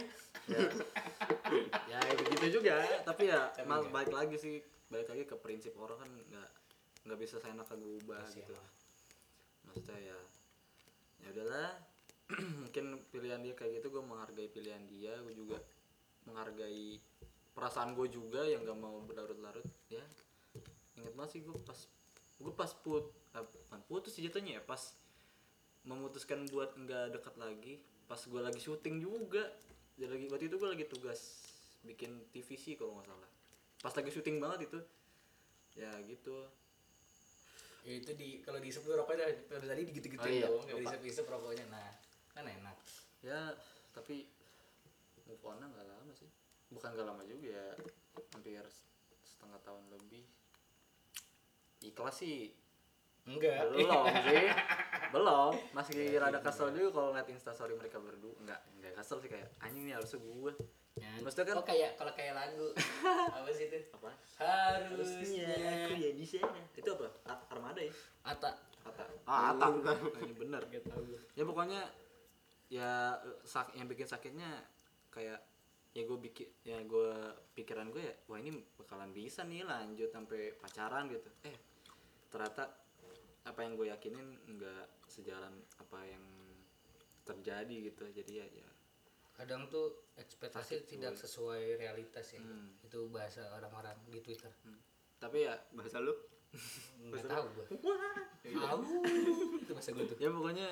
[0.49, 1.99] ya.
[2.11, 2.81] Itu gitu juga.
[3.05, 3.93] Tapi ya Tapi mal enggak.
[3.93, 4.55] balik lagi sih
[4.91, 6.49] balik lagi ke prinsip orang kan nggak
[7.07, 8.53] nggak bisa saya gue ubah Pasti gitu.
[8.53, 8.67] emang.
[9.65, 10.19] maksudnya ya
[11.21, 11.71] ya udahlah.
[12.63, 15.59] Mungkin pilihan dia kayak gitu gue menghargai pilihan dia gue juga
[16.25, 17.01] menghargai
[17.51, 20.03] perasaan gue juga yang gak mau berlarut-larut ya.
[20.99, 21.79] Inget banget sih gue pas
[22.41, 23.05] gue pas put
[23.37, 24.81] eh, bukan putus sih jatuhnya ya pas
[25.85, 27.73] memutuskan buat nggak dekat lagi
[28.05, 29.45] pas gue lagi syuting juga
[30.01, 31.45] jadi lagi waktu itu gue lagi tugas
[31.85, 33.29] bikin TVC kalau nggak salah.
[33.85, 34.79] Pas lagi syuting banget itu.
[35.77, 36.49] Ya gitu.
[37.85, 40.81] Ya itu di kalau diisep tuh rokoknya dari tadi digitu-gituin Oh iya, dong kalau lupa.
[40.89, 41.65] diisep-isep rokoknya.
[41.69, 41.89] Nah
[42.33, 42.77] kan enak.
[43.21, 43.53] Ya
[43.93, 44.25] tapi
[45.29, 46.29] move on nggak lama sih.
[46.73, 47.67] Bukan nggak lama juga ya.
[48.33, 48.65] Hampir
[49.21, 50.25] setengah tahun lebih.
[51.85, 52.49] Ikhlas sih
[53.23, 53.59] enggak.
[53.69, 54.47] Belum sih.
[55.13, 55.51] Belum.
[55.71, 58.31] Masih rada kesel juga kalau ngeliat instastory mereka berdua.
[58.37, 60.53] Enggak enggak kesel sih kayak anjing nih harusnya gue
[60.91, 61.07] Ya.
[61.23, 62.67] Maksudnya kan- oh kayak kalau kayak lagu.
[63.39, 63.79] Apa sih itu?
[63.95, 64.11] Apa?
[64.35, 65.47] Harusnya.
[65.87, 67.07] Ya di sana itu apa?
[67.25, 67.95] Ar- armada ya?
[68.21, 68.51] Ata
[68.83, 69.71] Ata ah Ata
[70.19, 70.59] ini bener.
[70.67, 71.81] Gak tau gue ya pokoknya
[72.67, 74.67] ya sak yang bikin sakitnya
[75.07, 75.39] kayak
[75.91, 77.11] ya gue bikin ya gue
[77.53, 81.31] pikiran gue ya wah ini bakalan bisa nih lanjut sampai pacaran gitu.
[81.43, 81.55] Eh
[82.27, 82.67] ternyata
[83.41, 86.23] apa yang gue yakinin nggak sejalan apa yang
[87.25, 88.03] terjadi gitu.
[88.11, 88.69] Jadi ya ya.
[89.33, 91.25] Kadang tuh ekspektasi tidak tuh.
[91.25, 92.41] sesuai realitas ya.
[92.41, 92.77] Hmm.
[92.85, 94.51] itu bahasa orang-orang di twitter.
[94.65, 94.77] Hmm.
[95.21, 96.13] tapi ya bahasa lu?
[97.09, 97.65] Nggak tahu gue
[98.65, 98.81] tahu.
[99.61, 100.17] Itu bahasa gue tuh.
[100.17, 100.67] Ya pokoknya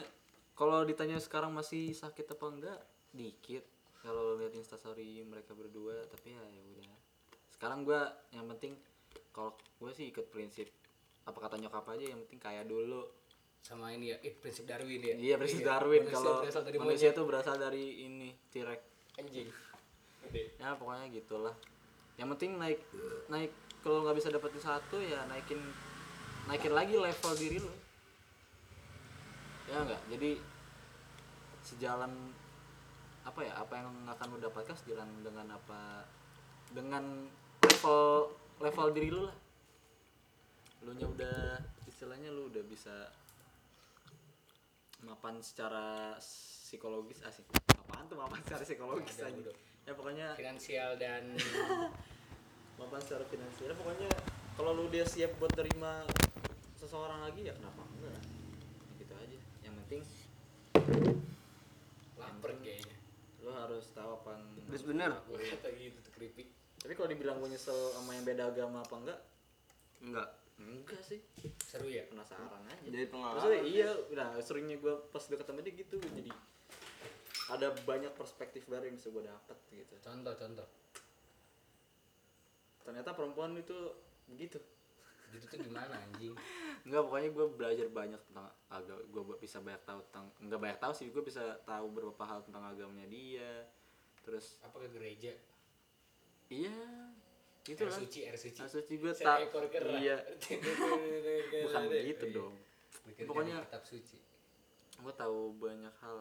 [0.58, 2.80] kalau ditanya sekarang masih sakit apa enggak
[3.14, 3.66] dikit.
[4.00, 6.98] Kalau lihat instastory mereka berdua tapi ya ya udah.
[7.52, 8.80] Sekarang gua yang penting
[9.36, 10.72] kalau gue sih ikut prinsip
[11.30, 13.06] apa kata nyokap aja yang penting kaya dulu.
[13.60, 15.16] Sama ini ya eh, prinsip Darwin ya.
[15.16, 16.08] Iya prinsip Darwin.
[16.08, 18.82] Manusia kalau manusia itu berasal dari ini T-Rex.
[19.20, 19.50] Anjing.
[20.58, 21.56] Ya pokoknya gitulah.
[22.16, 22.80] Yang penting naik
[23.28, 25.60] naik kalau nggak bisa dapetin satu ya naikin
[26.52, 27.72] naikin lagi level diri lo
[29.70, 30.32] ya enggak jadi
[31.64, 32.12] sejalan
[33.24, 36.04] apa ya apa yang akan lo dapatkan sejalan dengan apa
[36.74, 37.30] dengan
[37.62, 39.38] level level diri lo lah
[40.84, 41.60] lu nya udah
[41.92, 43.12] istilahnya lu udah bisa
[45.04, 47.44] mapan secara psikologis asik
[47.76, 49.56] apaan tuh mapan secara psikologis Ada, aja udah.
[49.88, 51.24] ya pokoknya finansial dan
[52.80, 54.12] mapan secara finansial pokoknya
[54.56, 56.04] kalau lu dia siap buat terima
[56.80, 58.12] seseorang lagi ya kenapa enggak?
[58.12, 58.24] Ya
[59.00, 59.38] gitu aja.
[59.64, 60.02] Yang penting
[62.20, 62.96] lapar kayaknya.
[63.40, 65.16] lu harus tahu apa yang terus bener.
[65.32, 66.52] gue kata gitu keripik.
[66.80, 69.20] Tapi kalau dibilang gue nyesel sama yang beda agama apa enggak?
[70.04, 70.28] Enggak
[70.60, 71.20] enggak sih.
[71.64, 72.84] Seru ya penasaran aja.
[72.84, 76.32] Jadi pengalaman Maksudnya iya nah seringnya gue pas deket sama dia gitu jadi
[77.50, 79.96] ada banyak perspektif baru yang bisa gue dapet gitu.
[80.04, 80.68] Contoh contoh.
[82.86, 83.78] Ternyata perempuan itu
[84.30, 84.62] begitu.
[85.34, 86.38] Gitu tuh gimana anjing?
[86.86, 90.94] Enggak pokoknya gue belajar banyak tentang agama gue bisa banyak tahu tentang enggak banyak tahu
[90.94, 93.66] sih gue bisa tahu beberapa hal tentang agamanya dia.
[94.22, 95.34] Terus apa ke gereja?
[96.50, 96.78] Iya
[97.70, 97.98] itu air lah.
[97.98, 98.60] suci air suci.
[98.62, 100.18] Suci gue tak seekor kera iya.
[101.64, 102.36] Bukan begitu Iya.
[102.36, 102.54] dong
[103.00, 104.18] Pokoknya Pokoknya- kitab suci.
[104.96, 106.20] gue tahu banyak hal.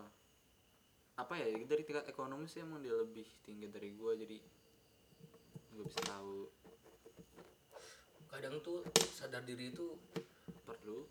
[1.16, 4.38] Apa ya dari tingkat ekonomi sih emang dia lebih tinggi dari gue jadi
[5.70, 6.46] gue bisa tahu.
[8.28, 9.96] Kadang tuh sadar diri itu
[10.62, 11.08] perlu.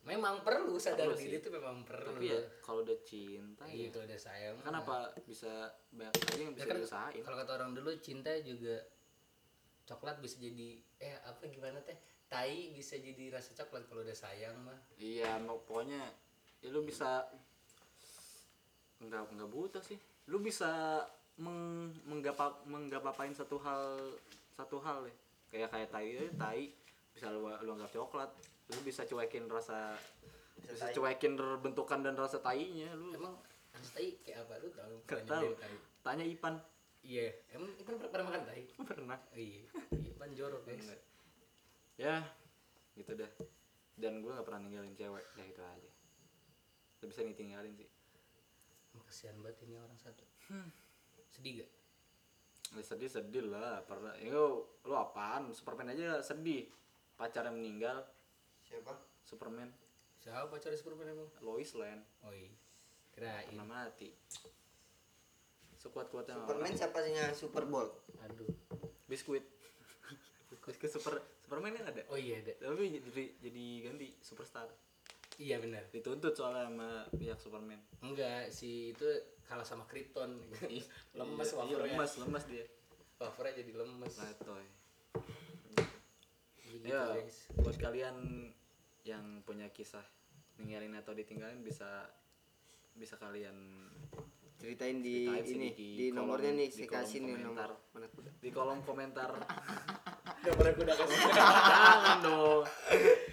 [0.00, 1.40] memang perlu sadar Perlu diri sih.
[1.40, 2.08] itu memang perlu.
[2.10, 3.88] Tapi ya kalau udah cinta iya ya.
[3.90, 5.52] kalau udah sayang kenapa bisa
[5.90, 7.20] banyak lagi yang Ya bisa kan, diusahain?
[7.20, 8.76] kalau kata orang dulu cinta juga
[9.90, 11.98] coklat bisa jadi eh apa gimana teh?
[12.30, 14.78] Tai bisa jadi rasa coklat kalau udah sayang mah.
[14.94, 15.98] Iya mau- pokoknya
[16.62, 17.26] ya lu bisa
[19.02, 19.98] enggak enggak buta sih.
[20.30, 21.02] Lu bisa
[21.42, 24.14] meng, menggapa menggapapain satu hal
[24.54, 25.14] satu hal ya
[25.50, 26.62] kayak kayak tai tai
[27.10, 28.30] bisa lu lu anggap coklat.
[28.70, 29.98] Lu bisa cuekin rasa
[30.62, 30.94] bisa, tai.
[30.94, 33.10] cuekin bentukan dan rasa tainya lu.
[33.10, 33.34] Emang
[33.74, 34.54] rasa tai kayak apa?
[34.62, 34.70] Lu
[35.26, 35.50] tahu?
[36.06, 36.54] Tanya Ipan
[37.04, 37.26] iya.
[37.52, 39.18] Emang itu pernah, pernah makan tai pernah.
[39.36, 39.64] Iya.
[39.94, 40.80] Iya pan jorok guys.
[40.80, 41.00] Enggak.
[42.00, 42.16] ya
[42.96, 43.30] gitu dah.
[44.00, 45.90] Dan gue nggak pernah ninggalin cewek ya itu aja.
[47.00, 47.88] Gak bisa ditinggalin sih.
[49.00, 50.24] Kasihan banget ini orang satu.
[51.32, 51.70] Sedih gak
[52.70, 53.82] Ya sedih sedih lah.
[53.84, 55.50] Pernah ya lu, apaan?
[55.50, 56.70] Superman aja sedih.
[57.18, 58.06] Pacarnya meninggal.
[58.64, 58.94] Siapa?
[59.26, 59.68] Superman.
[60.20, 61.28] Siapa pacar Superman emang?
[61.42, 62.04] Lois Lane.
[62.22, 62.52] Oh iya
[63.20, 63.46] kirain.
[63.52, 64.08] Pernah mati
[65.80, 67.88] sekuat kuatnya Superman siapa sih yang Super Bowl?
[68.20, 68.52] Aduh.
[69.08, 69.40] Biskuit.
[70.60, 72.04] Biskuit super Superman yang ada?
[72.06, 72.52] Oh iya ada.
[72.60, 74.68] Tapi jadi jadi ganti superstar.
[75.34, 75.88] Iya benar.
[75.88, 77.80] Dituntut soalnya sama pihak Superman.
[78.04, 79.08] Enggak si itu
[79.48, 80.36] kalah sama Krypton.
[81.18, 81.96] Lemes Iya, iya, wafernya.
[81.96, 82.64] lemes lemes dia.
[83.16, 84.14] Wafernya jadi lemes.
[84.14, 84.64] Letoy
[86.70, 87.50] Gitu, ya guys.
[87.58, 88.46] buat kalian
[89.02, 90.06] yang punya kisah
[90.54, 92.06] ninggalin atau ditinggalin bisa
[92.94, 93.90] bisa kalian
[94.60, 97.68] ceritain di Ceritain ini di di, kolom- nomornya nih saya kolom kasih nih komentar.
[97.70, 99.30] nomor mana kuda di kolom komentar
[100.40, 102.62] Gak pernah kuda kasih jangan dong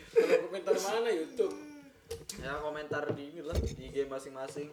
[0.10, 1.56] Kalau komentar mana YouTube?
[2.38, 4.72] ya komentar di ini lah di game masing-masing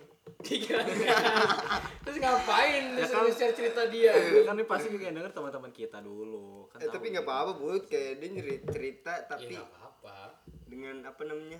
[1.96, 4.12] Terus ngapain Ya kan- share cerita dia?
[4.42, 7.32] kan ini pasti juga yang denger teman-teman kita dulu kan eh tapi nggak gitu.
[7.32, 10.16] apa-apa bud kayak dia nyeri cerita Ya tapi nggak apa-apa.
[10.64, 11.58] dengan apa namanya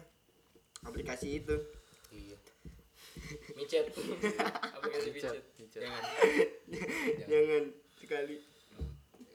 [0.82, 1.56] aplikasi itu
[2.08, 2.38] Iya.
[3.56, 3.86] Micet.
[4.76, 5.44] Aplikasi Micet.
[5.70, 6.02] Jangan.
[6.68, 7.26] Jangan.
[7.30, 7.64] jangan
[7.98, 8.36] sekali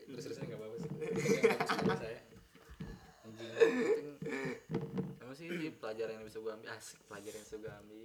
[0.09, 0.89] Terus terusnya nggak apa-apa sih.
[2.01, 2.19] Saya.
[5.21, 7.99] Emang sih ini pelajaran yang bisa gue ambil asik pelajaran yang bisa gue ambil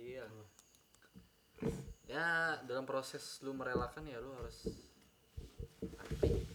[2.05, 6.05] ya dalam proses lu merelakan ya lu harus ya,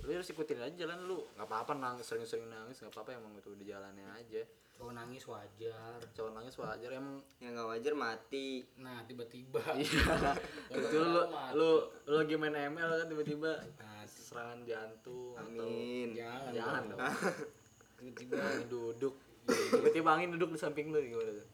[0.05, 3.49] lu harus ikutin aja jalan lu nggak apa-apa nangis sering-sering nangis nggak apa-apa emang itu
[3.57, 4.45] di jalannya aja
[4.79, 5.99] Cowok nangis wajar.
[6.15, 8.63] cowok nangis wajar emang yang nggak wajar mati.
[8.79, 9.59] Nah tiba-tiba.
[9.75, 10.31] iya.
[10.71, 11.21] Itu lu
[11.51, 11.69] lu
[12.07, 16.15] lu lagi main ML kan tiba-tiba Nah, serangan jantung atau amin.
[16.15, 16.99] Jangan, jangan dong.
[17.99, 18.39] tiba-tiba
[18.71, 19.15] duduk.
[19.51, 21.47] Tiba-tiba angin duduk di samping lu gimana tuh?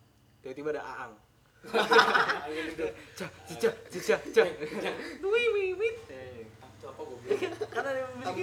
[0.46, 1.14] Tiba-tiba ada aang.
[3.18, 4.46] Cah cicah cicah cah
[5.26, 5.94] wih wih wih.
[6.14, 7.42] Eh, apa goblok?
[7.74, 8.38] karena dia musik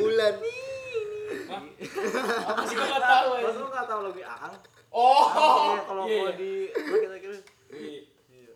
[1.33, 3.61] Apa sih tahu Masa ya?
[3.61, 4.55] lu nggak tahu lagu aang
[4.93, 5.24] Oh.
[5.72, 6.37] Iya, kalau iya, mau iya.
[6.37, 7.37] di kita kira
[7.72, 8.03] Iya.
[8.37, 8.53] iya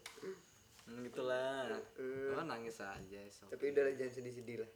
[1.09, 1.81] gitulah.
[1.97, 2.29] Eh.
[2.29, 4.71] lo kan nangis aja tapi udah jangan sedih-sedih lah.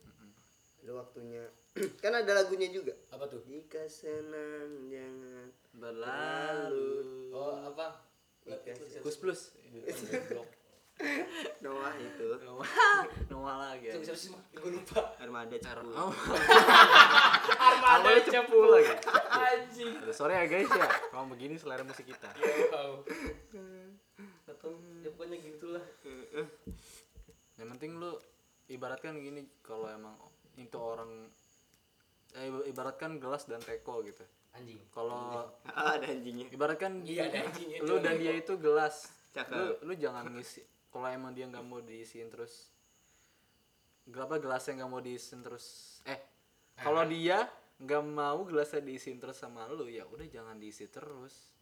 [0.80, 1.44] Udah waktunya.
[2.03, 2.96] Kan ada lagunya juga.
[3.12, 3.44] Apa tuh?
[3.44, 7.05] Jika senang jangan berlalu.
[7.36, 8.01] oh apa?
[9.05, 9.53] Kus plus
[11.64, 12.26] Noah itu.
[12.44, 12.70] Noah.
[13.32, 13.94] Noah lagi ya.
[14.05, 15.16] siapa sih gue lupa.
[15.16, 15.88] Armada cepu.
[15.96, 16.12] Oh,
[17.57, 18.59] armada cepu.
[18.68, 18.94] Lagi.
[19.30, 19.90] anjing.
[20.12, 22.28] Sorry ya guys ya, kalau begini selera musik kita.
[22.72, 23.01] wow
[24.51, 25.84] atau ya pokoknya gitulah.
[27.57, 28.12] Yang penting lu
[28.68, 30.16] ibaratkan gini kalau emang
[30.59, 31.30] itu orang
[32.36, 34.22] eh, ibaratkan gelas dan teko gitu.
[34.51, 34.82] anjing.
[34.90, 36.51] Kalau ada anjingnya.
[36.51, 39.14] ibaratkan Iya, ada anjingnya, lu dan dia itu gelas.
[39.30, 39.55] Cakep.
[39.55, 42.74] Lu lu jangan ngisi kalau emang dia nggak mau diisiin terus
[44.11, 45.66] berapa gelasnya nggak mau diisiin terus.
[46.03, 46.18] Eh
[46.74, 47.47] kalau dia
[47.80, 51.55] nggak mau gelasnya diisiin terus sama lu ya udah jangan diisi terus.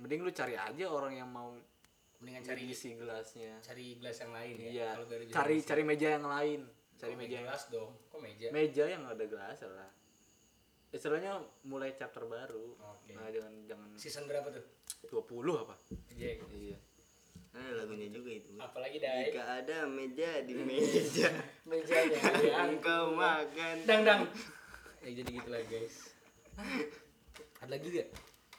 [0.00, 1.52] Mending lu cari aja orang yang mau
[2.24, 3.60] mendingan cari diisi gelasnya.
[3.60, 4.88] cari gelas yang lain ya iya
[5.28, 5.68] cari gelas.
[5.68, 6.60] cari meja yang lain.
[6.96, 7.92] Cari meja yang gelas dong?
[8.08, 8.46] Kok meja?
[8.48, 9.90] Meja yang ada gelas lah.
[10.92, 12.78] Istilahnya mulai chapter baru.
[12.80, 13.12] Oke.
[13.12, 14.64] nah jangan jangan season berapa tuh?
[15.10, 15.74] 20 apa?
[16.16, 16.40] Iya.
[16.56, 16.78] iya
[17.52, 18.52] ada lagunya juga itu.
[18.56, 19.28] Apalagi dai?
[19.28, 21.28] Jika ada meja di meja.
[21.68, 23.76] Mejanya yang engkau makan.
[23.84, 24.22] Dang dang.
[25.00, 26.16] Ya jadi gitulah guys.
[27.58, 28.08] Ada lagi gak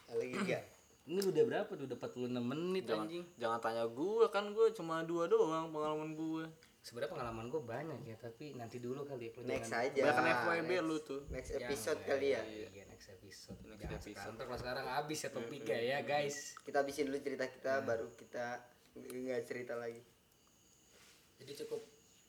[0.06, 0.64] ada lagi gak
[1.04, 1.84] ini udah berapa tuh?
[1.84, 3.24] Udah 46 menit jangan anjing.
[3.36, 6.48] jangan tanya gue kan gue cuma dua doang pengalaman gue
[6.80, 10.70] sebenarnya pengalaman gue banyak ya tapi nanti dulu kali ya next jangan- aja Bahkan FYB
[10.70, 11.22] Next- lu tuh.
[11.28, 12.42] next Jangan, episode kali ya.
[12.46, 13.60] iya next episode.
[13.60, 14.16] Next Jangan episode.
[14.16, 16.36] sekarang, ntar kalau sekarang habis ya topiknya ya guys.
[16.62, 18.46] Kita habisin dulu cerita kita baru kita
[18.96, 20.02] nggak cerita lagi.
[21.36, 21.82] Jadi cukup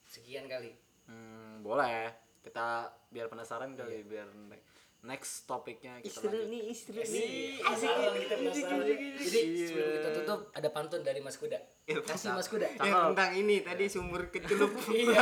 [0.04, 0.72] sekian kali.
[1.04, 2.08] Hmm, boleh.
[2.40, 6.48] Kita biar penasaran kali biar ne- next topiknya kita istri lanjut.
[6.48, 7.12] nih istri Iya nih.
[7.12, 7.28] sih,
[7.60, 8.76] penasaran kita penasaran.
[9.14, 11.60] Jadi sebelum kita tutup ada pantun dari Mas Kuda.
[11.84, 12.64] Kasih Mas Kuda.
[12.70, 14.72] ya tentang ini tadi sumur kecelup.
[14.90, 15.20] Iya?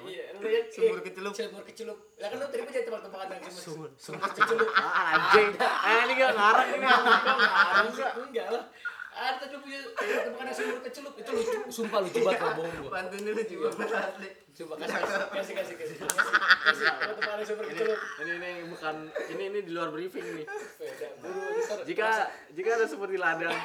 [0.00, 1.32] Iya, Sumur kecelup.
[1.32, 1.98] Sumur kecelup.
[2.16, 4.68] Lah kan lu terima aja tebak-tebakan yang cuma Sumur, sumur kecelup.
[4.72, 5.48] ah, anjing.
[5.56, 7.86] Eh ini gak ngarang ini ngarang?
[8.20, 8.64] Enggak lah.
[9.10, 11.58] Ada lu punya yang sumur kecelup itu lucu.
[11.68, 12.90] Sumpah lucu banget kalau bohong gua.
[12.94, 16.86] pantun dulu juga asli Sumpah kasih kasih kasih kasih kasih.
[17.20, 17.98] Yang sumur kecelup.
[18.22, 18.94] ini ini bukan
[19.34, 20.46] ini ini di luar briefing nih
[21.84, 23.54] jika jika ada seperti ladang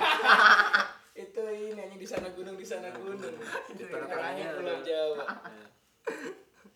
[1.15, 3.15] itu ini anjing di sana gunung di sana gunung.
[3.71, 5.25] Di tengah-tengahnya tengahnya Pulau Jawa.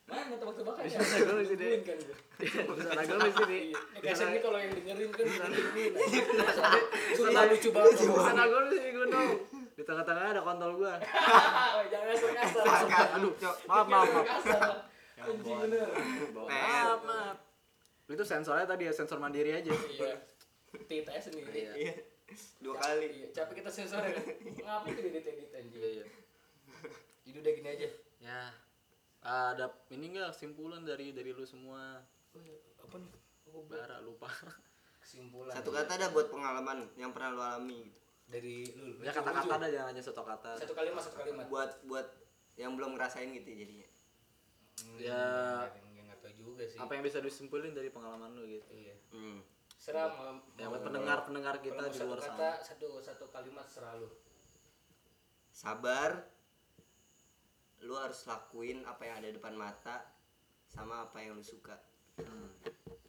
[0.09, 0.89] Mana tebak-tebakannya?
[0.89, 1.69] Di sana gunung sih, Dek.
[1.69, 2.17] Nungguin kan gua.
[2.39, 2.47] di
[2.81, 3.79] sana gue di sini Iya.
[3.93, 5.93] Ini kasih ini kalau yang dengerin kan digituin.
[7.13, 7.93] Sumpah lucu banget.
[7.93, 9.29] di sana gue di sini gunung
[9.69, 10.93] di tengah-tengah ada kontol gue
[11.93, 13.33] Jangan aduh
[13.65, 14.77] maaf maaf maaf.
[15.19, 15.87] Anjing bener.
[16.33, 17.35] maaf maaf
[18.09, 20.17] itu sensornya tadi ya sensor mandiri aja Iya.
[20.83, 21.49] Tita sendiri.
[21.55, 21.71] Iya.
[21.75, 21.93] iya
[22.59, 24.17] dua kali Iya, capek kita sensor ya.
[24.59, 25.77] Ngapain tuh edit-edit anjing.
[25.77, 26.05] iya iya
[27.23, 27.87] Jadi udah gini aja.
[28.19, 28.39] ya
[29.21, 31.99] ada ini enggak kesimpulan dari dari lu semua
[32.29, 32.55] Oh, iya.
[32.77, 33.11] apa nih?
[33.49, 34.29] Oh, bara lupa
[34.99, 35.51] kesimpulan.
[35.51, 39.01] satu kata ada buat pengalaman yang pernah lu alami gitu dari lu.
[39.01, 41.45] ya kata-kata ada jangan hanya satu kata Satu kalimat, satu kalimat.
[41.47, 42.07] buat buat
[42.55, 43.89] yang belum ngerasain gitu jadinya
[44.95, 45.25] ya
[45.89, 46.77] Yang nggak tahu juga sih.
[46.77, 48.95] apa yang bisa disimpulin dari pengalaman lu gitu Iya.
[49.09, 49.39] hmm.
[49.75, 50.11] Serah
[50.53, 54.07] ya mau- buat pendengar pendengar kita di luar kata, sana satu satu kalimat serah lu.
[55.49, 56.23] sabar
[57.81, 60.03] lu harus lakuin apa yang ada depan mata
[60.67, 61.75] sama apa yang lu suka.
[62.19, 62.51] Hmm.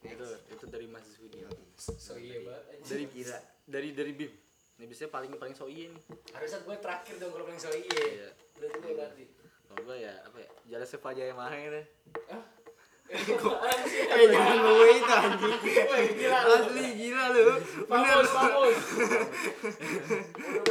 [0.01, 1.43] itu itu dari Mas Zudi
[1.77, 2.63] So iya banget.
[2.87, 4.31] dari kira dari dari Bim.
[4.79, 6.03] Ini biasanya paling paling so iya nih.
[6.33, 7.85] Harusnya gue terakhir dong kalau paling so iya.
[7.85, 8.29] Iya.
[8.57, 9.23] Berarti gue berarti.
[9.67, 11.85] kalau gue ya apa ya jalan sepa jaya mahe deh
[12.27, 12.43] Hah?
[13.11, 15.55] eh jangan bawa itu anjing.
[16.15, 17.43] Gila asli gila lu.
[17.91, 18.23] Bener.
[18.23, 18.79] vamos.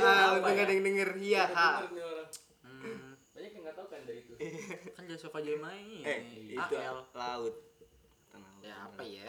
[0.00, 1.08] ah untung gak ada yang denger.
[1.20, 2.28] Iya ha Bener nih orang.
[2.64, 3.12] hmm.
[3.36, 3.86] Banyak yang nggak tahu
[4.96, 5.04] kan
[5.56, 6.20] mahe ini eh
[6.56, 7.54] itu AL laut
[8.32, 8.56] Tenang.
[8.60, 9.28] ya apa ya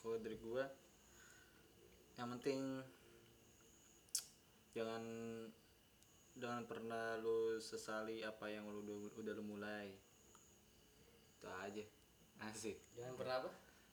[0.00, 0.64] kalau dari gua
[2.16, 2.80] yang penting
[4.72, 5.02] jangan
[6.36, 9.92] jangan pernah lu sesali apa yang lu udah, udah lu mulai
[11.36, 11.84] itu aja
[12.48, 13.50] asik Jangan pernah apa?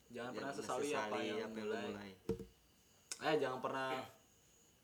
[0.08, 2.12] jangan pernah Jangan sesali, apa yang apa lu lu mulai.
[3.18, 3.90] eh jangan pernah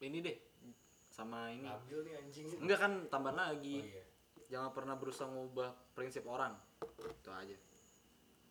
[0.02, 0.38] ini deh
[1.08, 2.46] sama ini Nabil nih anjing.
[2.60, 4.03] enggak kan tambah Oh lagi iya.
[4.54, 6.54] Jangan pernah berusaha ngubah prinsip orang
[7.02, 7.58] itu aja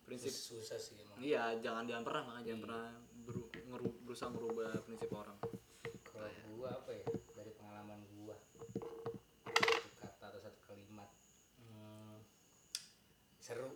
[0.03, 1.15] prinsip Susah sih emang.
[1.15, 2.65] Iya, jangan jangan pernah makanya jangan Iya.
[2.67, 2.85] pernah
[3.23, 5.37] beru- ngeru- berusaha merubah prinsip orang.
[6.03, 6.27] Kalau
[6.59, 7.07] gua apa ya?
[7.31, 8.35] Dari pengalaman gua.
[9.47, 11.07] Satu kata atau satu kalimat.
[11.55, 12.19] Hmm,
[13.39, 13.71] seru.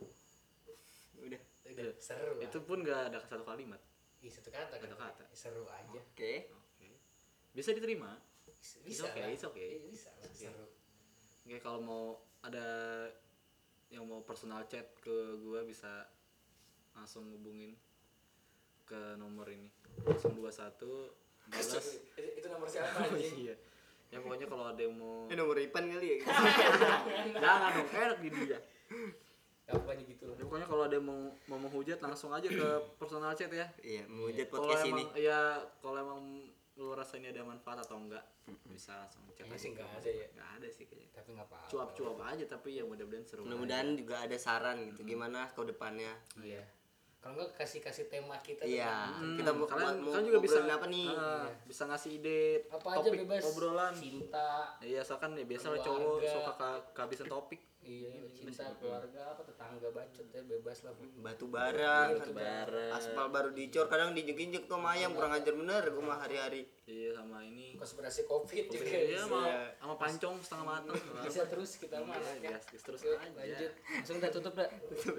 [1.18, 2.36] udah Udah, seru.
[2.44, 3.80] Itu pun gak ada satu kalimat.
[4.20, 4.76] Ih, satu kata.
[4.78, 5.24] Satu kata.
[5.32, 5.88] Seru aja.
[5.96, 6.90] oke Oke.
[7.56, 8.20] Bisa diterima.
[8.84, 9.32] Bisa okay, lah.
[9.32, 9.80] it's okay.
[9.80, 10.68] Bisa lah, seru.
[11.48, 12.06] Oke kalau mau
[12.44, 12.68] ada
[13.88, 16.04] yang mau personal chat ke gua bisa
[16.92, 17.72] langsung hubungin
[18.84, 19.72] ke nomor ini.
[20.04, 20.44] 021
[21.48, 23.56] balas itu nomor siapa iya.
[24.12, 26.28] Ya pokoknya kalau ada yang mau ini nomor Ipan kali ya?
[27.40, 28.60] Jangan dong enak di dia.
[29.72, 32.68] Apanya gitu Ya, pokoknya kalau ada yang mau mau menghujat langsung aja ke
[33.00, 33.72] personal chat ya.
[33.80, 35.00] Iya menghujat podcast ini.
[35.00, 36.20] emang ya kalau emang
[36.78, 38.22] lu rasa ini ada manfaat atau enggak?
[38.70, 40.28] Bisa langsung aja sih nggak ada ya.
[40.38, 41.10] nggak ada sih kayaknya.
[41.18, 41.70] Tapi nggak apa-apa.
[41.74, 46.14] Cuap-cuap aja tapi ya mudah-mudahan seru mudah-mudahan juga ada saran gitu gimana ke depannya?
[46.38, 46.62] Iya.
[47.18, 49.10] Kalau nggak kasih kasih tema kita iya.
[49.42, 51.10] kita mau, kalian, mau kalian juga bisa apa nih?
[51.18, 53.44] ah, bisa ngasih ide apa aja topik bebas.
[53.50, 53.94] obrolan.
[53.98, 54.50] Cinta.
[54.80, 60.28] Iya asalkan ya biasa cowok suka ke- kehabisan topik iya cinta keluarga apa tetangga bacot
[60.28, 62.86] ya bebas lah batu bara Batu bara.
[62.94, 66.68] aspal baru dicor kadang diinjek-injek tuh sama ayam kurang ajar bener gua mah hari-hari.
[66.84, 67.74] Iya sama ini.
[67.76, 69.60] Konspirasi covid juga iya sama Iya.
[69.78, 72.58] sama pancong setengah matang bisa terus kita mah ya ya.
[72.60, 73.32] terus Yuk, aja.
[73.34, 73.72] lanjut.
[73.90, 74.70] Langsung kita tutup dah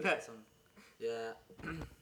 [0.05, 0.39] langsung.
[0.99, 1.33] Ya.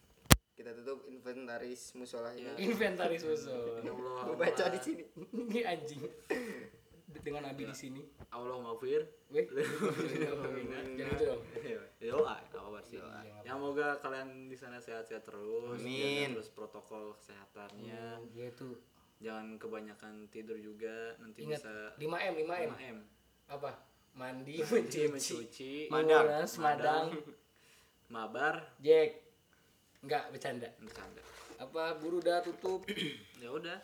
[0.57, 2.49] Kita tutup inventaris musola ini.
[2.57, 5.05] Inventaris musuh ya Allah gua baca di sini.
[5.45, 6.01] Ini anjing
[7.23, 8.03] dengan Abi di sini.
[8.33, 9.47] Allah maafir weh.
[9.49, 11.43] Jangan gitu dong.
[12.01, 12.99] Yo ah apa sih.
[13.45, 16.35] Ya semoga kalian di sana sehat-sehat terus Amin.
[16.37, 18.27] terus protokol kesehatannya.
[18.35, 18.77] Dia tuh
[19.17, 22.71] jangan kebanyakan tidur juga nanti ingat bisa 5 m 5 m.
[22.77, 22.99] 5 m.
[23.49, 23.71] Apa?
[24.17, 25.01] Mandi mencuci.
[25.13, 25.73] mencuci.
[25.93, 26.25] Madang.
[26.25, 27.07] menguras madang
[28.15, 28.55] mabar.
[28.81, 29.25] Jack.
[30.05, 30.69] Enggak bercanda.
[30.81, 31.23] Bercanda.
[31.57, 32.85] Apa guru udah tutup?
[33.37, 33.79] Ya udah.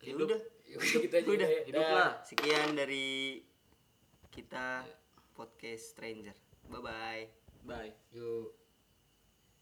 [0.00, 0.32] Ya hidup.
[0.32, 0.40] udah
[0.80, 1.60] Udah kita aja Udah, ya.
[1.64, 1.92] hidup Dah.
[1.94, 2.10] lah.
[2.22, 3.08] Sekian dari
[4.30, 4.84] kita
[5.32, 6.36] podcast stranger.
[6.68, 7.22] Bye bye
[7.64, 7.90] bye.
[8.12, 8.65] Yuk